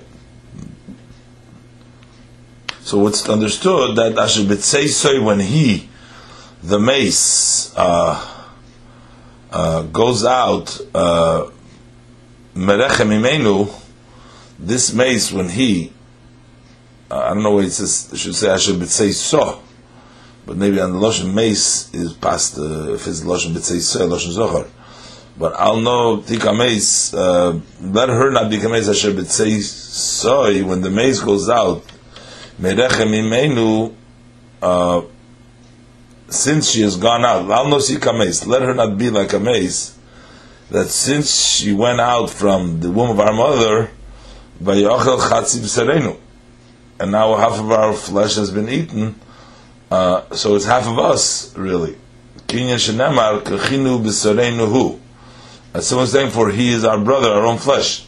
[2.82, 5.88] So it's understood that Asher B'tzei when he,
[6.62, 8.48] the mace, uh,
[9.50, 11.50] uh, goes out, uh,
[12.54, 13.72] Merechem Imenu,
[14.58, 15.92] this mace, when he
[17.12, 18.08] uh, I don't know what it says.
[18.10, 19.60] I should say I should say so,
[20.46, 24.30] but maybe on the lashon mace is past uh, if it's lashon say so lashon
[24.30, 24.66] zohar.
[25.38, 27.12] But I'll know tika mace.
[27.12, 28.88] Uh, let her not be mace.
[28.88, 31.84] I should say so when the mace goes out.
[32.58, 33.94] Merechem imenu.
[34.62, 35.02] Uh,
[36.30, 38.46] since she has gone out, I'll know sika mace.
[38.46, 39.98] Let her not be like a mace.
[40.70, 43.90] That since she went out from the womb of our mother,
[44.62, 46.16] vayachel chatzi b'serenu
[47.02, 49.16] and now half of our flesh has been eaten,
[49.90, 51.96] uh, so it's half of us, really.
[52.46, 55.00] Kinyan shenemar kachinu b'sareinu hu.
[55.74, 58.06] As someone's saying, for he is our brother, our own flesh.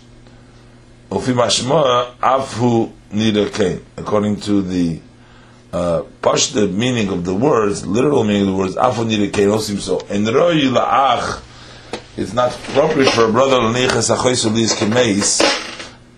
[3.15, 3.85] Nida kain.
[3.97, 5.01] According to the
[5.73, 6.03] uh,
[6.71, 9.99] meaning of the words, literal meaning of the words, afu nida kain osim so.
[10.09, 11.43] En roi la'ach,
[12.17, 15.64] it's not appropriate for a brother l'niches achoysu li's kemeis,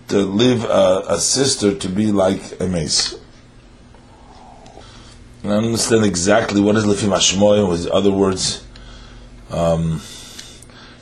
[0.07, 3.15] to live a, a sister to be like a mace.
[5.43, 8.65] And I understand exactly what is lifim hashmoy with other words.
[9.49, 9.99] Um,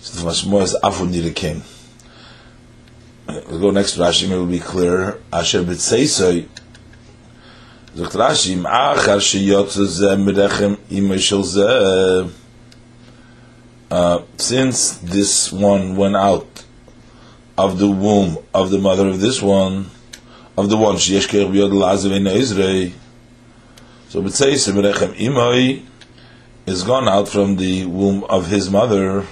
[0.02, 1.62] lifim hashmoy is afu nirikim.
[3.28, 5.20] We'll go next to Rashi, it'll be clear.
[5.34, 6.08] Asher ze,
[13.92, 16.65] uh, since this one went out
[17.58, 19.90] of the womb of the mother of this one,
[20.58, 22.92] of the one sheyesh keich biyod lazav in Israel.
[24.10, 25.84] So b'tzeis merechem imoi
[26.66, 29.26] is gone out from the womb of his mother.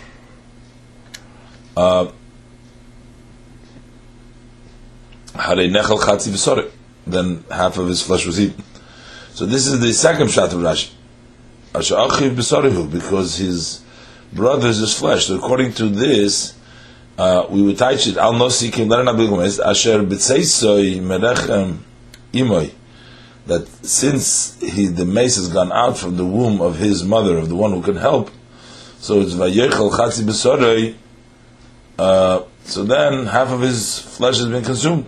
[1.76, 2.12] Uh,
[5.34, 6.72] nechel chatzi
[7.06, 8.64] Then half of his flesh was eaten.
[9.34, 10.92] So this is the second shot of Rashi.
[12.92, 13.84] Because his
[14.32, 15.26] brother is his flesh.
[15.26, 16.54] So according to this,
[17.18, 21.78] uh, we would teach it al nosi kim lerna bilgumes asher b'tzeisoi merechem
[22.34, 22.72] imoy
[23.45, 27.49] that since he the mace has gone out from the womb of his mother of
[27.49, 28.32] the one who can help
[28.99, 30.95] so it's vayechel chatzi b'soroi
[31.99, 35.05] uh, so then half of his flesh has been consumed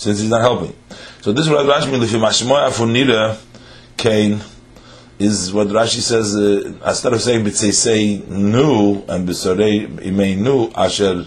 [0.00, 0.74] since he's not helping.
[1.20, 3.38] So this is what Rashi mashmoy afunira
[3.96, 4.40] kain
[5.20, 11.26] is what Rashi says, uh, instead of saying say nu and B'sorei imei nu, asher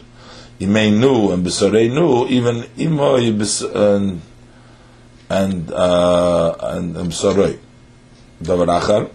[0.60, 3.30] imei nu and B'sorei nu, even imoy
[3.76, 4.22] and
[5.30, 7.60] and uh, and B'sorei.
[8.42, 9.12] Davar achar.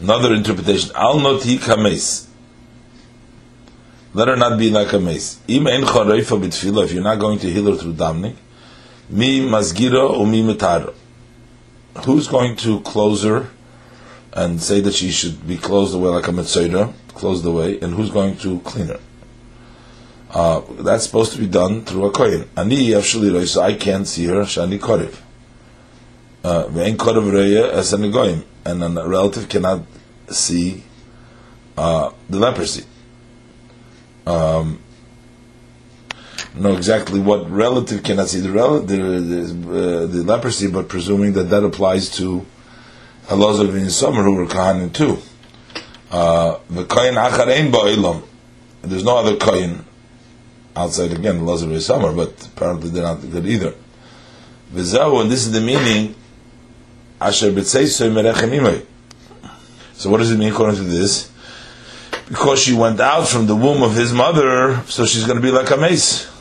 [0.00, 2.28] Another interpretation, al not kames.
[4.14, 5.38] Let her not be like a mace.
[5.46, 8.36] Im ein chareifa b'tfila, if you're not going to heal her through damning,
[9.08, 10.92] mi masgira or mi metaro
[12.04, 13.48] who's going to close her
[14.32, 18.10] and say that she should be closed away like a mitzvah, closed away, and who's
[18.10, 19.00] going to clean her?
[20.30, 22.48] Uh, that's supposed to be done through a kohen.
[22.56, 22.90] Ani
[23.46, 24.42] so I can't see her.
[24.42, 25.16] Shani korev.
[26.42, 29.82] Uh, ve'en korav reya as an goyim, and a relative cannot
[30.28, 30.82] see
[31.78, 32.84] uh, the leprosy.
[34.26, 34.80] Um,
[36.62, 41.32] know exactly what relative cannot see the relative, the, the, uh, the leprosy, but presuming
[41.32, 42.46] that that applies to
[43.26, 45.18] Elazar in summer who were kahanim too.
[46.10, 48.22] Uh, the kohen acharein ba'ilam.
[48.82, 49.84] There's no other kohen
[50.76, 53.74] outside again Elazar in summer, but apparently they're not good either.
[54.72, 56.14] And this is the meaning.
[57.20, 58.86] Asher merechem
[59.94, 61.30] So what does it mean according to this?
[62.28, 65.50] Because she went out from the womb of his mother, so she's going to be
[65.50, 66.33] like a mace.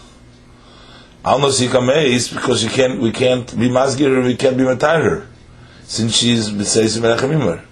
[1.26, 5.26] Al nosika mace because she can't, we can't be masgir we can't be matar
[5.84, 7.64] since she's b'tzeis v'rechemimar.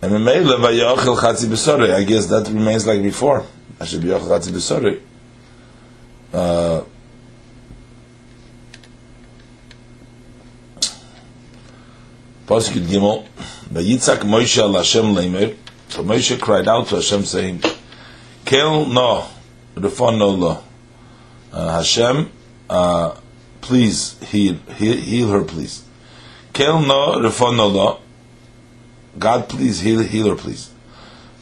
[0.00, 1.94] And Memela vayochel.
[1.94, 3.44] I guess that remains like before.
[3.78, 5.00] I should be yochel chatzi b'sorei.
[6.32, 6.84] Uh,
[12.46, 13.26] Pasuk Gimel,
[13.72, 15.56] Vayitzak Moshe al Hashem leimer.
[15.88, 17.62] So Moshe cried out to Hashem saying,
[18.44, 19.28] Kel no,
[19.76, 20.64] refon no lo.
[21.52, 22.30] Uh, Hashem,
[22.70, 23.14] uh,
[23.60, 25.84] please heal, heal, heal her, please.
[26.54, 28.00] Kel no refon no.
[29.18, 30.70] God, please heal, heal her, please.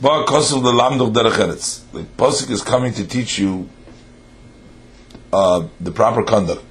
[0.01, 3.69] Ba kosul the lamd of derech The pasuk is coming to teach you
[5.33, 6.65] uh, the proper conduct.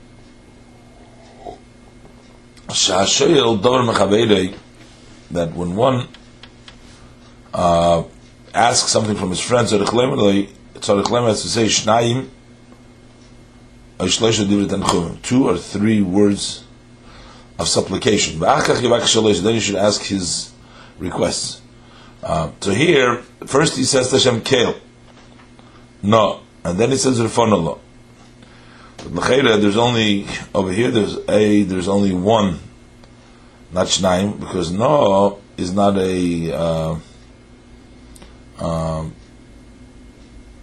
[2.68, 4.56] Shashoyel dover mechaveirei
[5.32, 6.08] that when one
[7.54, 8.04] uh,
[8.54, 9.94] asks something from his friends, Tzarech
[11.10, 12.30] Lemon has to say Shnayim
[14.00, 16.64] two or three words
[17.58, 18.40] of supplication.
[18.40, 20.54] Then you should ask his
[20.98, 21.62] requests.
[22.24, 24.76] Uh, so here, first he says to Hashem, Kale.
[26.02, 26.42] No.
[26.64, 27.80] And then he says Rifonallah.
[29.12, 32.60] But there's only, over here, there's a, there's only one,
[33.72, 36.96] not Shnaim, because no is not a, uh,
[38.60, 39.16] um,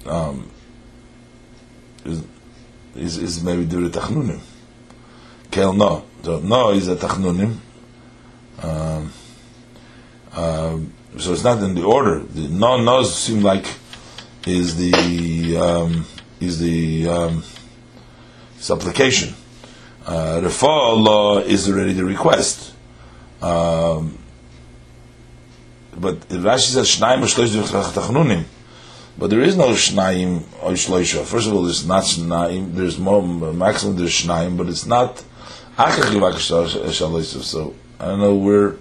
[0.07, 0.51] um,
[2.97, 4.41] is, is maybe due to Tachnunim.
[5.51, 6.05] Kel no.
[6.23, 7.59] So no is a Tachnunim.
[8.63, 9.13] Um,
[10.33, 12.21] um, so it's not in the order.
[12.21, 13.67] The no nos seem like
[14.47, 16.07] is the um,
[16.41, 17.45] is the um,
[18.59, 19.35] supplication.
[20.05, 22.75] Uh, law is already the request.
[23.43, 24.19] Um,
[25.97, 28.45] but Rashi says Shnaim Tachnunim.
[29.19, 31.25] But there is no Shnaim or Shloisha.
[31.25, 32.75] First of all, there's not Shnaim.
[32.75, 33.97] There's more maximum.
[33.97, 35.25] There's Shnaim, but it's not
[35.79, 38.77] So I don't know where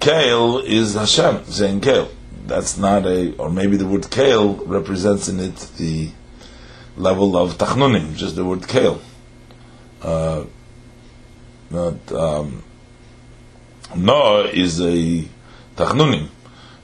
[0.00, 2.08] Kale is Hashem saying Kale.
[2.46, 6.10] That's not a, or maybe the word Kale represents in it the
[6.96, 9.00] level of Tachnunim, just the word Kale.
[10.02, 10.44] Uh,
[11.70, 12.62] not um,
[13.94, 15.28] no is a
[15.76, 16.28] Tachnunim.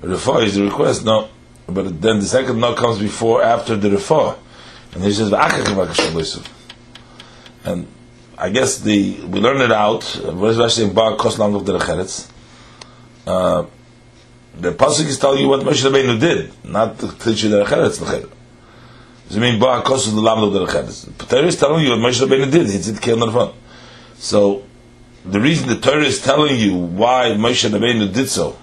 [0.03, 1.28] Refa is the request, no.
[1.68, 4.38] But then the second no comes before, after the Refa.
[4.94, 5.32] And he says,
[7.64, 7.86] and
[8.38, 10.04] I guess the we learn it out.
[10.22, 10.58] What is?
[13.26, 13.66] Uh,
[14.58, 17.98] the pasuk is telling you what Moshe Rabbeinu did, not to teach you the Recheretz.
[19.28, 21.06] Does it mean Bar Koslam the Lam of the Recheretz?
[21.18, 22.68] The Torah is telling you what Moshe Rabbeinu did.
[22.68, 23.52] He did kill Narfan.
[24.14, 24.62] So
[25.24, 28.57] the reason the Torah is telling you why Moshe Rabbeinu did so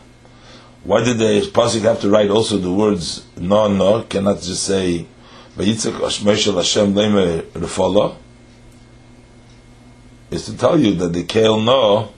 [0.84, 4.04] why did the pasuk have to write also the words no no?
[4.04, 5.08] Cannot just say
[5.56, 8.18] Vayitzak Ashmeshel Hashem Lemer Refala.
[10.32, 12.12] Is to tell you that the Kael no,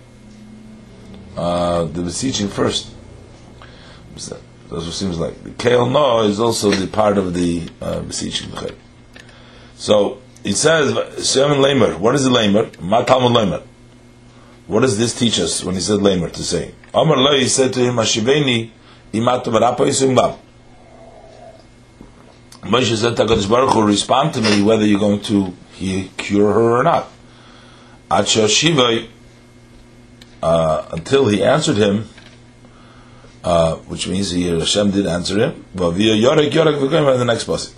[1.35, 2.91] uh, the beseeching first.
[4.13, 4.31] That's
[4.69, 8.51] what seems like the Kael no is also the part of the uh, beseeching.
[9.75, 10.93] So it says
[11.29, 11.99] Shem Lemer.
[11.99, 12.79] What is the Lemer?
[12.81, 13.63] Ma Talmud Lemer.
[14.67, 16.73] What does this teach us when he said lamer to say?
[16.95, 18.71] Amar Lo, he said to him, Ashiveni
[19.11, 20.37] imatu barapa yisumbab.
[22.61, 26.53] Moshe said to HaKadosh Baruch Hu, respond to me whether you're going to he, cure
[26.53, 27.07] her or not.
[28.09, 29.07] Acha Shiva,
[30.41, 32.07] uh, until he answered him,
[33.43, 37.43] uh, which means he, Hashem did answer him, but via Yorek Yorek V'goyim, the next
[37.43, 37.75] passage.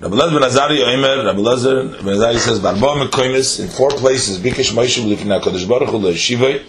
[0.00, 4.38] Rabbi Lezer ben Azari Oimer, Rabbi Lezer ben Azari says, Barba Mekoimis, in four places,
[4.38, 6.62] Bikesh Moshe B'lifnei HaKadosh Baruch Hu Le'eshivoi,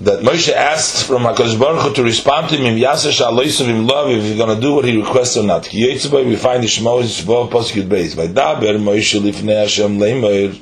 [0.00, 4.22] that Moshe asked from HaKadosh Baruch Hu to respond to him, Im Im Love, if
[4.22, 5.72] he's going to do what he requests or not.
[5.72, 5.96] We
[6.36, 8.14] find the Shemo, Shvo, Posuk Yud Beis.
[8.14, 10.60] By Daber, Moshe Lifnei Hashem Le'imoir,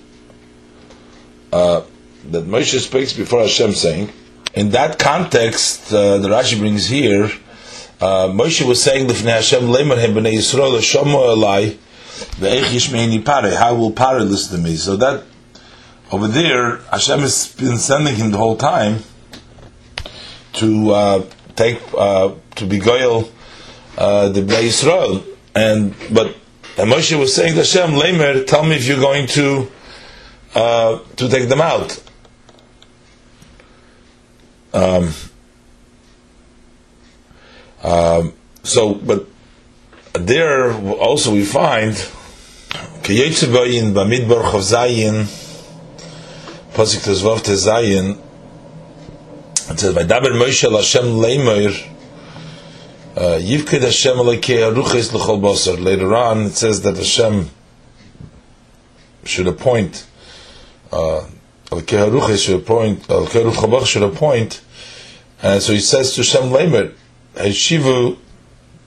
[1.52, 1.82] uh,
[2.30, 4.12] that Moshe speaks before Hashem saying,
[4.54, 7.24] in that context, uh, the Rashi brings here,
[8.00, 11.76] uh, Moshe was saying Lifnei Hashem Lemer Hem Bnei Yisrael Shomo Elai
[12.36, 13.56] Ve'ech Yishmeini Pare.
[13.56, 14.76] How will Pare listen to me?
[14.76, 15.24] So that
[16.12, 19.02] over there, Hashem has been sending him the whole time
[20.54, 21.24] to uh,
[21.56, 23.30] take uh, to be goyal
[23.98, 25.24] uh, the Bnei Yisrael,
[25.54, 26.36] and but
[26.76, 29.70] and Moshe was saying to Hashem, Lemer, tell me if you're going to
[30.54, 32.02] uh, to take them out.
[34.72, 35.12] Um,
[37.84, 38.32] um,
[38.64, 39.28] so, but
[40.14, 41.94] there also we find
[46.74, 48.18] Pasik Tezvav Tezayin
[49.70, 51.90] it says Vaydaber Moshe Hashem Leimer
[53.16, 57.50] uh, Yivkid Hashem Alekei Aruches L'chol Basar later on it says that Hashem
[59.24, 60.06] should appoint
[60.92, 61.26] uh,
[61.66, 64.62] Alekei Aruches should appoint Alekei Aruch should appoint
[65.42, 66.94] and so he says to Hashem Leimer
[67.34, 68.18] Shivu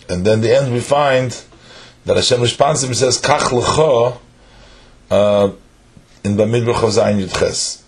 [0.10, 1.44] and then the end we find
[2.08, 4.18] that Hashem responds to him says, Kach lecha,
[5.12, 5.52] uh,
[6.24, 7.84] in Bamidbar Chav Zayin Yudches.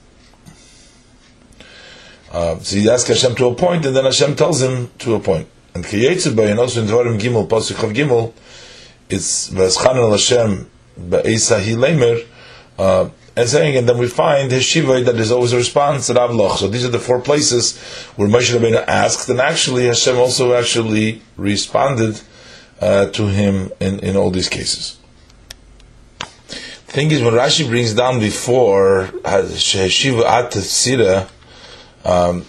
[2.32, 5.48] Uh, so he asks Hashem to appoint, and then Hashem tells him to appoint.
[5.74, 8.34] And Kiyetzibay, and also in Dvarim Gimel, Pasuk Chav Gimel,
[9.10, 10.70] it's V'eschanan al Hashem
[11.00, 12.26] Ba'esa Hi Lemer,
[12.78, 16.18] uh, and saying, and then we find his shiva that is always a response at
[16.18, 16.58] Avloch.
[16.58, 17.78] So these are the four places
[18.16, 22.20] where Moshe Rabbeinu asked, and actually Hashem also actually responded
[22.82, 24.98] uh, to him in, in all these cases.
[26.20, 29.10] The thing is, when Rashi brings down before
[29.56, 31.30] Shiva At Sira,
[32.06, 32.46] um,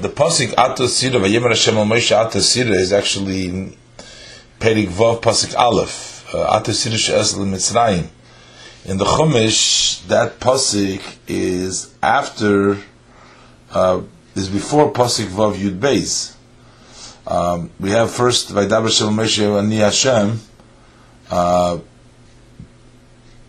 [0.00, 3.76] the pasuk At Sira, Vayemer Hashem al Moshe At Sira is actually
[4.60, 6.34] Perik Vav pasuk Aleph.
[6.34, 8.08] At Sira She'es Mitzrayim
[8.88, 12.78] in the Chumash, that pasuk is after,
[13.70, 14.00] uh,
[14.34, 16.34] is before pasuk Vav Yud Beis.
[17.26, 20.40] Um, we have first Vaydaber Shel Moshe Ani Hashem.
[21.30, 21.80] Uh,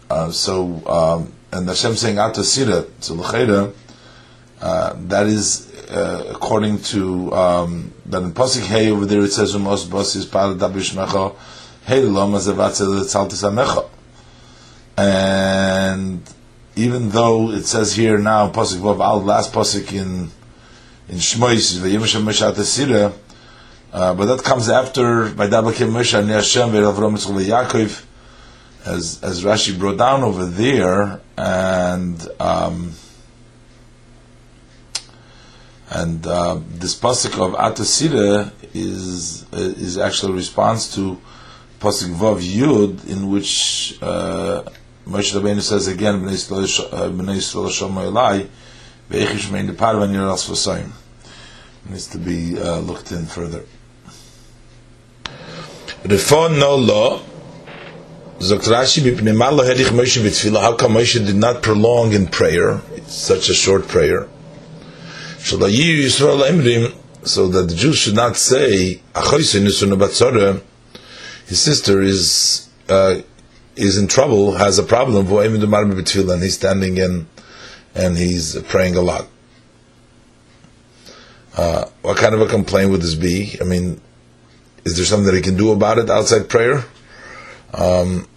[0.09, 3.73] uh, so um, and Hashem saying Atasira so L'chera,
[4.61, 9.55] uh, that is uh, according to um, that in pasuk Hey over there it says
[9.55, 11.35] Umos Bos is Pal Dabish Mecha
[11.85, 12.35] Hey Lom
[14.97, 16.21] and
[16.75, 20.29] even though it says here now pasuk vav al last pasuk in
[21.09, 23.13] in Shmois v'yimshem meshat asira,
[23.91, 28.05] uh, but that comes after by Dabakim Moshe and Hashem ve'Avram Yaakov,
[28.85, 32.93] as as Rashi brought down over there, and um,
[35.91, 41.19] and uh, this pasuk of Atasira is is actually a response to
[41.79, 43.97] pasuk vav yud in which.
[44.01, 44.63] Uh,
[45.09, 48.47] Moshe Rabbeinu says again, Bnei Yisrael Shomai Elai,
[49.09, 50.91] Ve'echish Mein Depar Van Yeras V'Sayim.
[51.89, 53.65] Needs to be uh, looked in further.
[56.03, 57.19] Refon no law.
[58.37, 60.61] Zokt Rashi Malo Herich Moshe.
[60.61, 62.79] How come Moshe did not prolong in prayer?
[62.91, 64.29] It's such a short prayer.
[67.23, 69.01] So that the Jews should not say,
[71.47, 73.21] his sister is uh,
[73.75, 77.27] is in trouble, has a problem, and he's standing in
[77.95, 79.27] and he's praying a lot.
[81.57, 83.57] Uh, what kind of a complaint would this be?
[83.59, 83.99] I mean,
[84.85, 86.85] is there something that he can do about it outside prayer?
[87.73, 88.27] Um,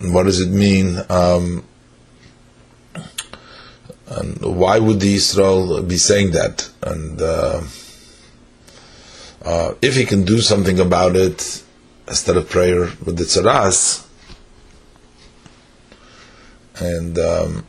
[0.00, 0.98] what does it mean?
[1.08, 1.64] Um,
[4.18, 6.68] and why would the Israel be saying that?
[6.82, 7.62] And uh,
[9.42, 11.62] uh, if he can do something about it
[12.06, 14.06] instead of prayer with the tzaras,
[16.78, 17.64] and um,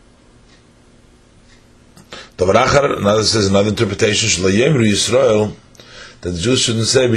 [2.38, 4.28] another says another interpretation
[4.86, 5.56] Yisrael
[6.22, 7.08] that the Jews shouldn't say.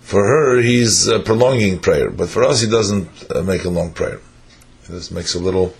[0.00, 3.92] For her, he's uh, prolonging prayer, but for us, he doesn't uh, make a long
[3.92, 4.20] prayer.
[4.88, 5.74] Just makes a little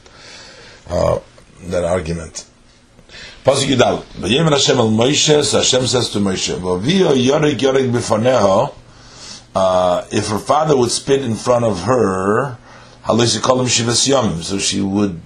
[0.89, 1.21] uh,
[1.65, 2.47] that argument.
[3.45, 4.03] Pasuk Yudal.
[4.19, 8.75] V'yemer Hashem al Moshe, Hashem says to Moshe, V'viyo yorek yorek b'faneho,
[9.55, 12.59] uh, if her father would spit in front of her,
[13.05, 15.21] call him shivas yom, so she would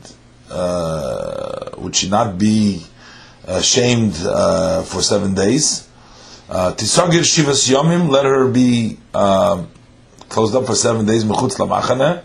[0.50, 2.84] uh, would she not be
[3.46, 5.88] ashamed uh, for seven days?
[6.48, 9.64] Uh, Tisagir shivas yomim, let her be uh,
[10.28, 12.22] closed up for seven days mechutz lamachane,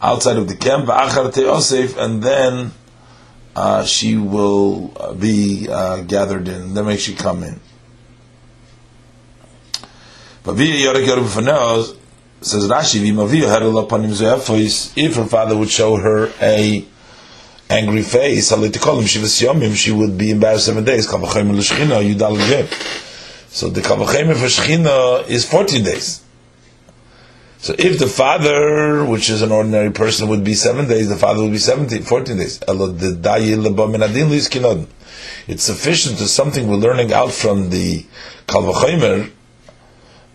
[0.00, 2.70] outside of the camp, and then
[3.54, 5.66] uh, she will be
[6.06, 6.74] gathered in.
[6.74, 7.60] Then make she come in.
[10.44, 11.96] But says
[12.68, 13.00] Rashi,
[14.96, 16.84] if her father would show her a
[17.68, 18.52] angry face,
[19.76, 21.08] she would be embarrassed seven days.
[21.08, 21.18] So
[23.70, 26.20] the Kavachayim for Shechina is 14 days.
[27.58, 31.42] So if the father, which is an ordinary person, would be seven days, the father
[31.42, 32.60] would be 17, 14 days.
[35.48, 38.04] It's sufficient to something we're learning out from the
[38.46, 39.30] Kalvachimer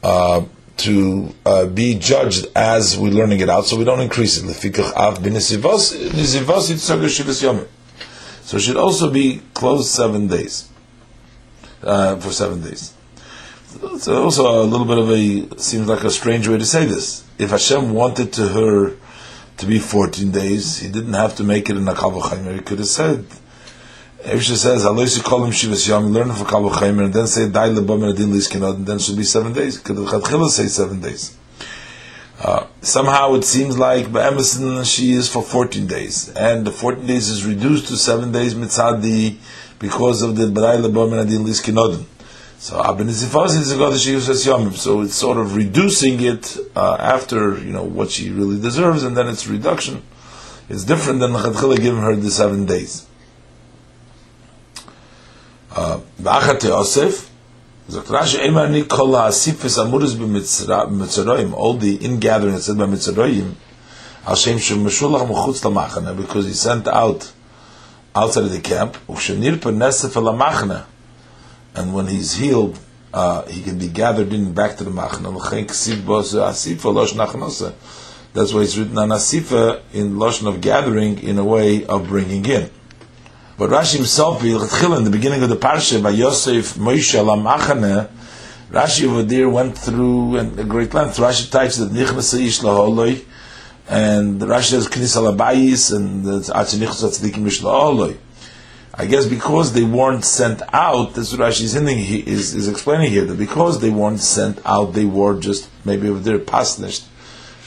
[0.04, 0.46] uh,
[0.78, 4.46] to uh, be judged as we're learning it out, so we don't increase it.
[8.44, 10.70] So it should also be closed seven days,
[11.84, 12.94] uh, for seven days.
[13.74, 17.24] It's also a little bit of a seems like a strange way to say this.
[17.38, 18.96] If Hashem wanted to her
[19.58, 22.54] to be 14 days, he didn't have to make it in a Kavachaymer.
[22.54, 23.26] He could have said,
[24.24, 28.08] Elisha says, "Aloisi call him Shivas Yom." Learn for Kavachaymer, and then say Dai lebom
[28.10, 28.34] adin
[28.64, 29.78] and then should be seven days.
[29.78, 31.38] Could the say seven days?
[32.44, 37.30] Uh, somehow it seems like Emerson she is for 14 days, and the 14 days
[37.30, 39.38] is reduced to seven days mitzadi
[39.80, 42.06] because of the Dai lebom adin.
[42.62, 44.74] So Abin Zifaz is a goddess she uses Yomim.
[44.74, 49.18] So it's sort of reducing it uh, after you know what she really deserves, and
[49.18, 50.04] then it's reduction.
[50.70, 53.08] It's different than Chadchila giving her the seven days.
[55.72, 57.32] Ba'achat Yosef,
[57.90, 63.56] Rashi Eimar Kol HaSifes Amurus B'Mitzrayim, all the ingathering that said by Mitzrayim,
[64.24, 67.34] Hashem Shemeshulach Mechutz Lamachane, because he sent out
[68.16, 70.86] outside of the camp, Ukshenir Nesef Lamachane,
[71.76, 72.80] and when he's healed,
[73.14, 75.32] uh, he can be gathered in back to the machna.
[78.34, 82.46] That's why it's written on asifa in lotion of gathering in a way of bringing
[82.46, 82.70] in.
[83.58, 88.10] But Rashi himself, in the beginning of the parsha, by Yosef Moshe Lamachane,
[88.72, 91.18] Rashi over there went through and a great length.
[91.18, 93.24] Rashi types that Nichnas Ish Laholoi,
[93.90, 98.18] and Rashi says Knis Alabayis, and Atzinichus Atzdikim Ish Laholoi.
[98.94, 103.24] I guess because they weren't sent out, that's what Rashi is, is, is explaining here,
[103.24, 107.06] that because they weren't sent out, they were just maybe there pasnished,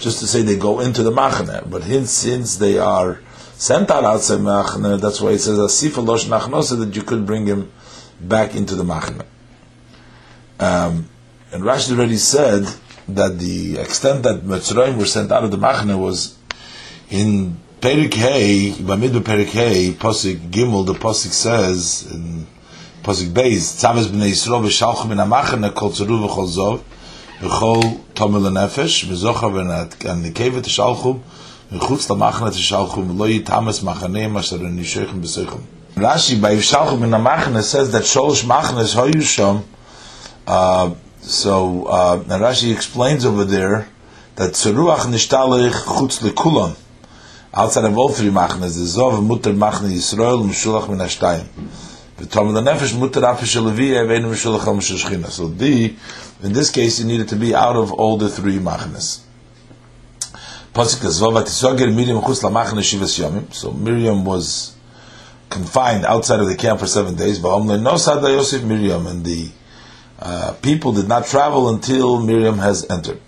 [0.00, 1.70] just to say they go into the machane.
[1.70, 3.20] But since, they are
[3.54, 7.46] sent out outside machane, that's why it says asif losh nachnosa that you could bring
[7.46, 7.72] him
[8.20, 9.24] back into the machane.
[10.60, 11.08] Um,
[11.52, 12.66] and Rashi already said
[13.08, 16.36] that the extent that Mitzrayim were sent out of the machane was
[17.10, 22.46] in Perik Hey, Bamidba Perik Hey, Posik Gimel, the Posik says, in
[23.02, 26.80] Posik Beis, Tzaves B'nei Yisrael v'shalchum min ha-machane kol tzeru v'chol zov,
[27.40, 29.50] v'chol tomel ha-nefesh, v'zocha
[29.98, 31.20] v'nikevet ha-shalchum,
[31.72, 35.60] v'chutz la-machane ha-shalchum, v'lo yitamas machaneim asher nishoichem b'soichem.
[35.96, 39.62] Rashi, by Yishalchum min ha-machane, says that sholosh machanes hoyu shom,
[40.46, 43.88] uh, so, uh, Rashi explains over there,
[44.36, 46.76] that tzeruach nishtalich chutz lekulam,
[47.54, 51.44] outside of all three machnas, the Zov Mutter Machne Yisrael Meshulach Min Hashtayim.
[52.18, 55.26] V'tom the Nefesh Mutter Afish Levi Aveinu Meshulach Al Meshulachina.
[55.26, 55.94] So the,
[56.42, 59.20] in this case, you needed to be out of all the three machnas.
[60.72, 63.52] Pasuk Zov Atisoger Miriam Chutz LaMachne Shivas Yomim.
[63.54, 64.74] So Miriam was
[65.48, 67.38] confined outside of the camp for seven days.
[67.38, 69.06] V'om Le'nosad Yosef Miriam.
[69.06, 69.48] And the
[70.18, 73.20] uh, people did not travel until Miriam has entered.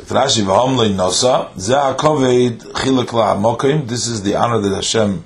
[0.00, 3.88] Nosa chilek la'amokim.
[3.88, 5.24] This is the honor that Hashem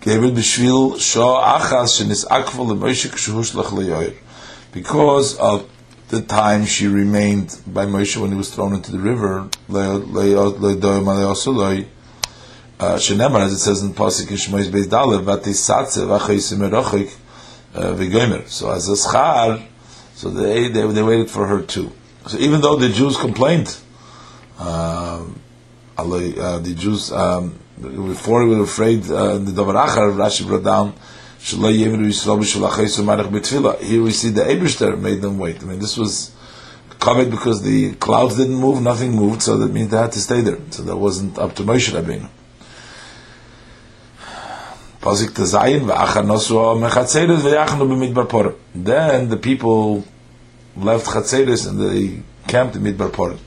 [0.00, 2.24] gave it b'shvil achas shenis.
[4.72, 5.68] Because of
[6.08, 9.48] the time she remained by Moshe when he was thrown into the river,
[12.80, 14.30] uh, Shenemar, as it says in merochik
[17.74, 18.48] uh.
[18.48, 19.62] So as a schar,
[20.14, 21.92] so they, they, they waited for her too.
[22.26, 23.74] So even though the Jews complained,
[24.58, 25.24] uh,
[25.96, 30.92] uh, the Jews um, before we were afraid, uh, the Davar Achar Rashi brought down.
[31.42, 31.58] Here
[34.02, 35.62] we see the Eberster made them wait.
[35.62, 36.32] I mean, this was
[36.98, 40.42] covered because the clouds didn't move, nothing moved, so that means they had to stay
[40.42, 40.58] there.
[40.70, 42.28] So that wasn't up to Moshe Rabbeinu.
[48.74, 50.04] Then the people
[50.80, 53.38] left Chatzeris and they camped in Midbar Porim.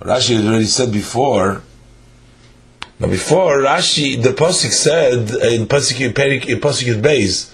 [0.00, 1.62] Rashi had already said before.
[2.98, 7.50] Now before Rashi, the pasuk said in pasuk in pasuk Beis,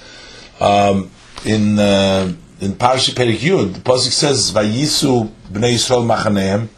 [0.61, 1.11] um,
[1.45, 6.69] in uh, in Parshi Perik Yud, the pasuk says Vayisu bnei Yisrael machaneim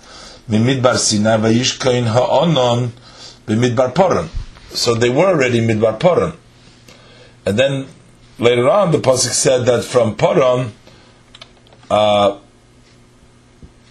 [0.49, 2.91] mimidbar Sinai vayishkain ha'onon
[3.47, 4.29] b'midbar Poron.
[4.71, 6.37] So they were already in Midbar Poron,
[7.47, 7.87] and then
[8.39, 10.73] later on the pasuk said that from Poron
[11.91, 12.39] uh,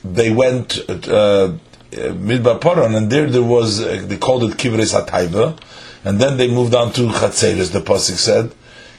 [0.04, 1.54] they went uh,
[1.92, 5.60] Midbar Poron, and there there was uh, they called it Kivres Hataiba,
[6.04, 7.72] and then they moved on to Chatzeres.
[7.72, 8.54] The pasuk said,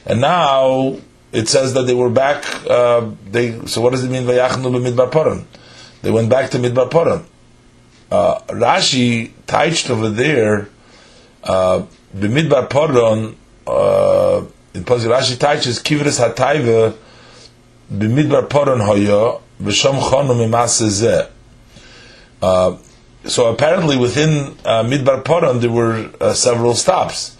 [0.05, 0.97] and now
[1.31, 2.45] it says that they were back.
[2.69, 4.23] Uh, they so what does it mean?
[4.23, 5.47] Vayachnu b'midbar paran.
[6.01, 7.25] They went back to midbar paran.
[8.11, 10.67] Uh, Rashi touched over there.
[11.43, 13.37] Uh, b'midbar paran.
[13.65, 16.95] Uh, in Rashi touches kivris hatayva
[17.91, 18.51] b'midbar
[18.81, 21.29] hoya v'sham mimaseh
[22.41, 22.77] uh,
[23.25, 27.37] so apparently within uh, Midbar Paran there were uh, several stops.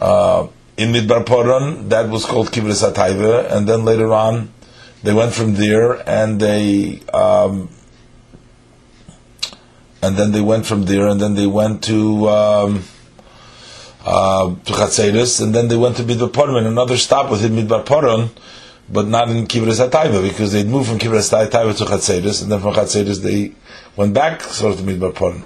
[0.00, 0.46] Uh,
[0.76, 4.52] in Midbar Paran, that was called Kivris Atayva, and then later on
[5.02, 7.68] they went from there and they um,
[10.02, 12.84] and then they went from there and then they went to um,
[14.04, 17.84] uh, to Chatzeris, and then they went to Midbar Paran, and another stop within Midbar
[17.84, 18.30] Paran,
[18.88, 22.60] but not in Kivris Atayva because they'd moved from Kivris Atayva to Chatzeris, and then
[22.60, 23.52] from Chatzeris they
[23.96, 25.44] went back sort of to Midbar Paran.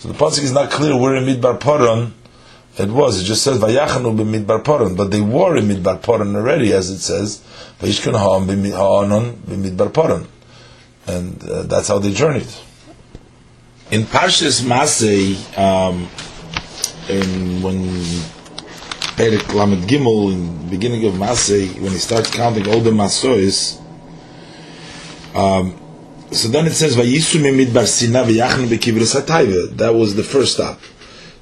[0.00, 2.12] So the pasuk is not clear where in Midbar Paran
[2.76, 3.20] it was.
[3.20, 6.98] It just says Vayachanu b'Midbar Paran, but they were in Midbar Paran already, as it
[6.98, 7.42] says
[7.80, 10.26] Vayishkan Ha'am b'Anon b'Midbar Paran,
[11.06, 12.52] and uh, that's how they journeyed.
[13.90, 16.08] In Parshas Masei, um,
[17.08, 17.84] in when
[19.16, 23.80] Perik Lamed Gimel, in the beginning of Masei, when he starts counting all the Masois,
[25.34, 25.80] um,
[26.30, 29.76] so then it says Vayisu midbar Sina v'Yachnu b'Kivres Hatayve.
[29.76, 30.80] That was the first stop.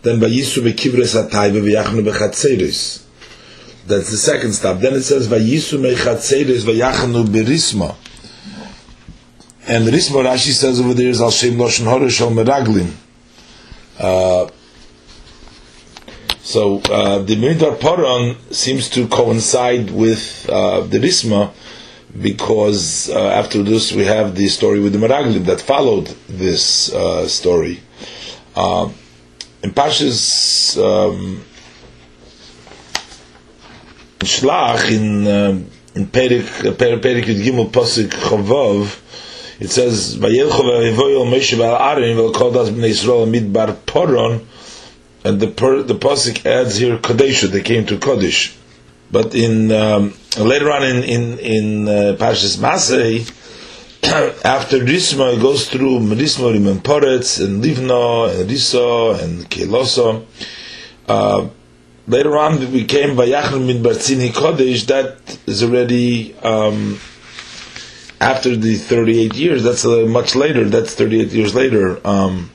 [0.02, 3.04] Then Vayisu b'Kivres Hatayve v'Yachnu b'Chatzeris.
[3.86, 4.80] That's the second stop.
[4.80, 7.96] Then it says Vayisu me'Chatzeris v'Yachnu b'Risma.
[9.66, 12.92] And Risma Rashi says over there is Al Shem Loshen Horish Al Meraglin.
[16.52, 21.50] So uh, the Midbar Paran seems to coincide with uh, the Risma
[22.20, 27.26] because uh, after this we have the story with the Meraglim that followed this uh,
[27.26, 27.80] story.
[28.54, 28.90] Uh,
[29.62, 31.42] in Pashas um,
[34.18, 35.52] Shlach in uh,
[35.94, 36.44] in Perik
[36.76, 39.00] Perik Yud Gimel Pasuk Chavav,
[39.58, 44.44] it says Vayelcho v'Yevoyel Moshe v'Aaron v'Kodas b'nei Yisrael midbar Poron,
[45.24, 47.48] and the per, the pasuk adds here Kadesha.
[47.48, 48.56] They came to Kodesh.
[49.10, 53.28] But in um, later on in in in uh, Parshas Masei,
[54.44, 60.24] after Risma, it goes through Risma, and Poretz, and Livna, and Risa, and Kelosa.
[61.06, 61.48] Uh,
[62.06, 64.86] later on, it became Vayachnu min Bartzini Kodesh.
[64.86, 66.98] That is already um,
[68.20, 69.62] after the 38 years.
[69.62, 70.64] That's uh, much later.
[70.68, 72.00] That's 38 years later.
[72.06, 72.50] Um,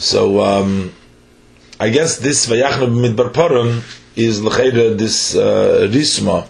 [0.00, 0.94] so um,
[1.78, 3.82] I guess this Vayachnu Midbar Paran
[4.16, 6.48] is l'chayda this uh, risma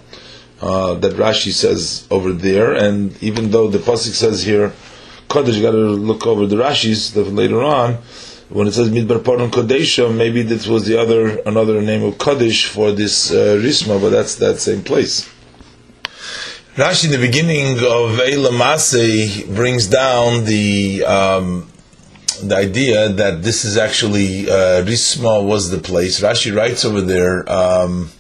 [0.61, 4.73] uh, that Rashi says over there, and even though the pasuk says here
[5.29, 7.95] kodesh, you got to look over the Rashi's later on.
[8.51, 12.67] When it says midbar paran kodesha, maybe this was the other another name of kodesh
[12.67, 15.29] for this uh, risma, but that's that same place.
[16.77, 21.70] Rashi in the beginning of Eila brings down the um,
[22.49, 26.21] the idea that this is actually uh, Risma was the place.
[26.21, 28.11] Rashi writes over there um,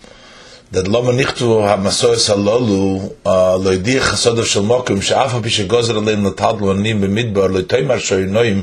[0.71, 6.77] that Lama Nichtu HaMasoyes Halolu uh, Loidich Chasodav Shel Mokim She'afa Pishe Gozer Aleim Latadlu
[6.79, 8.63] Anim B'midbar Loitoymar Shoyinoim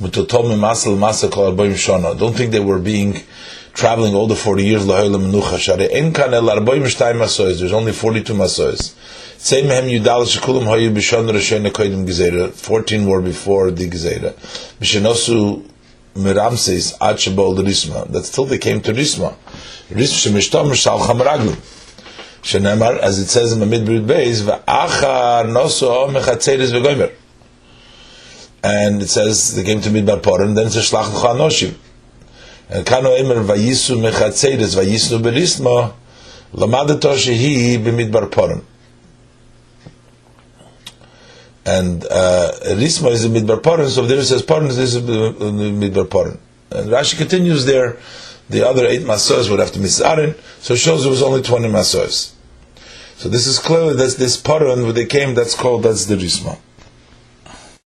[0.00, 2.18] Mutotom Masal Masa Kol Arboim Shona.
[2.18, 3.22] Don't think they were being
[3.72, 7.58] traveling all the 40 years Lahoyla Menucha Share En Kan El Arboim Shtayim Masoyes.
[7.58, 8.94] There's only 42 Masoyes.
[9.40, 9.82] Fourteen were
[13.22, 14.34] before the gezera.
[14.80, 15.64] B'shenosu
[16.16, 18.10] miramses ad risma.
[18.10, 19.36] That still they came to risma.
[19.90, 21.56] Risma shemishtam shal chamaraglim.
[22.42, 27.12] Shenemar, as it says in the Midbrid Beis, v'achar noso mechatzeres v'goymer.
[28.64, 31.76] And it says they came to Midbar Poran, then it's a shlach l'chanoshim.
[32.70, 34.74] And kano emer mechatzeres
[35.20, 35.92] berisma,
[36.52, 38.64] lamadato shehi b'midbar Poran
[41.68, 46.38] and uh, is a midbar paran, so there it says this is a midbar paran.
[46.70, 47.98] And Rashi continues there,
[48.48, 51.42] the other eight masos would have to miss arin, so it shows there was only
[51.42, 52.32] 20 masos.
[53.16, 56.58] So this is clearly that's this paran where they came, that's called, that's the Risma.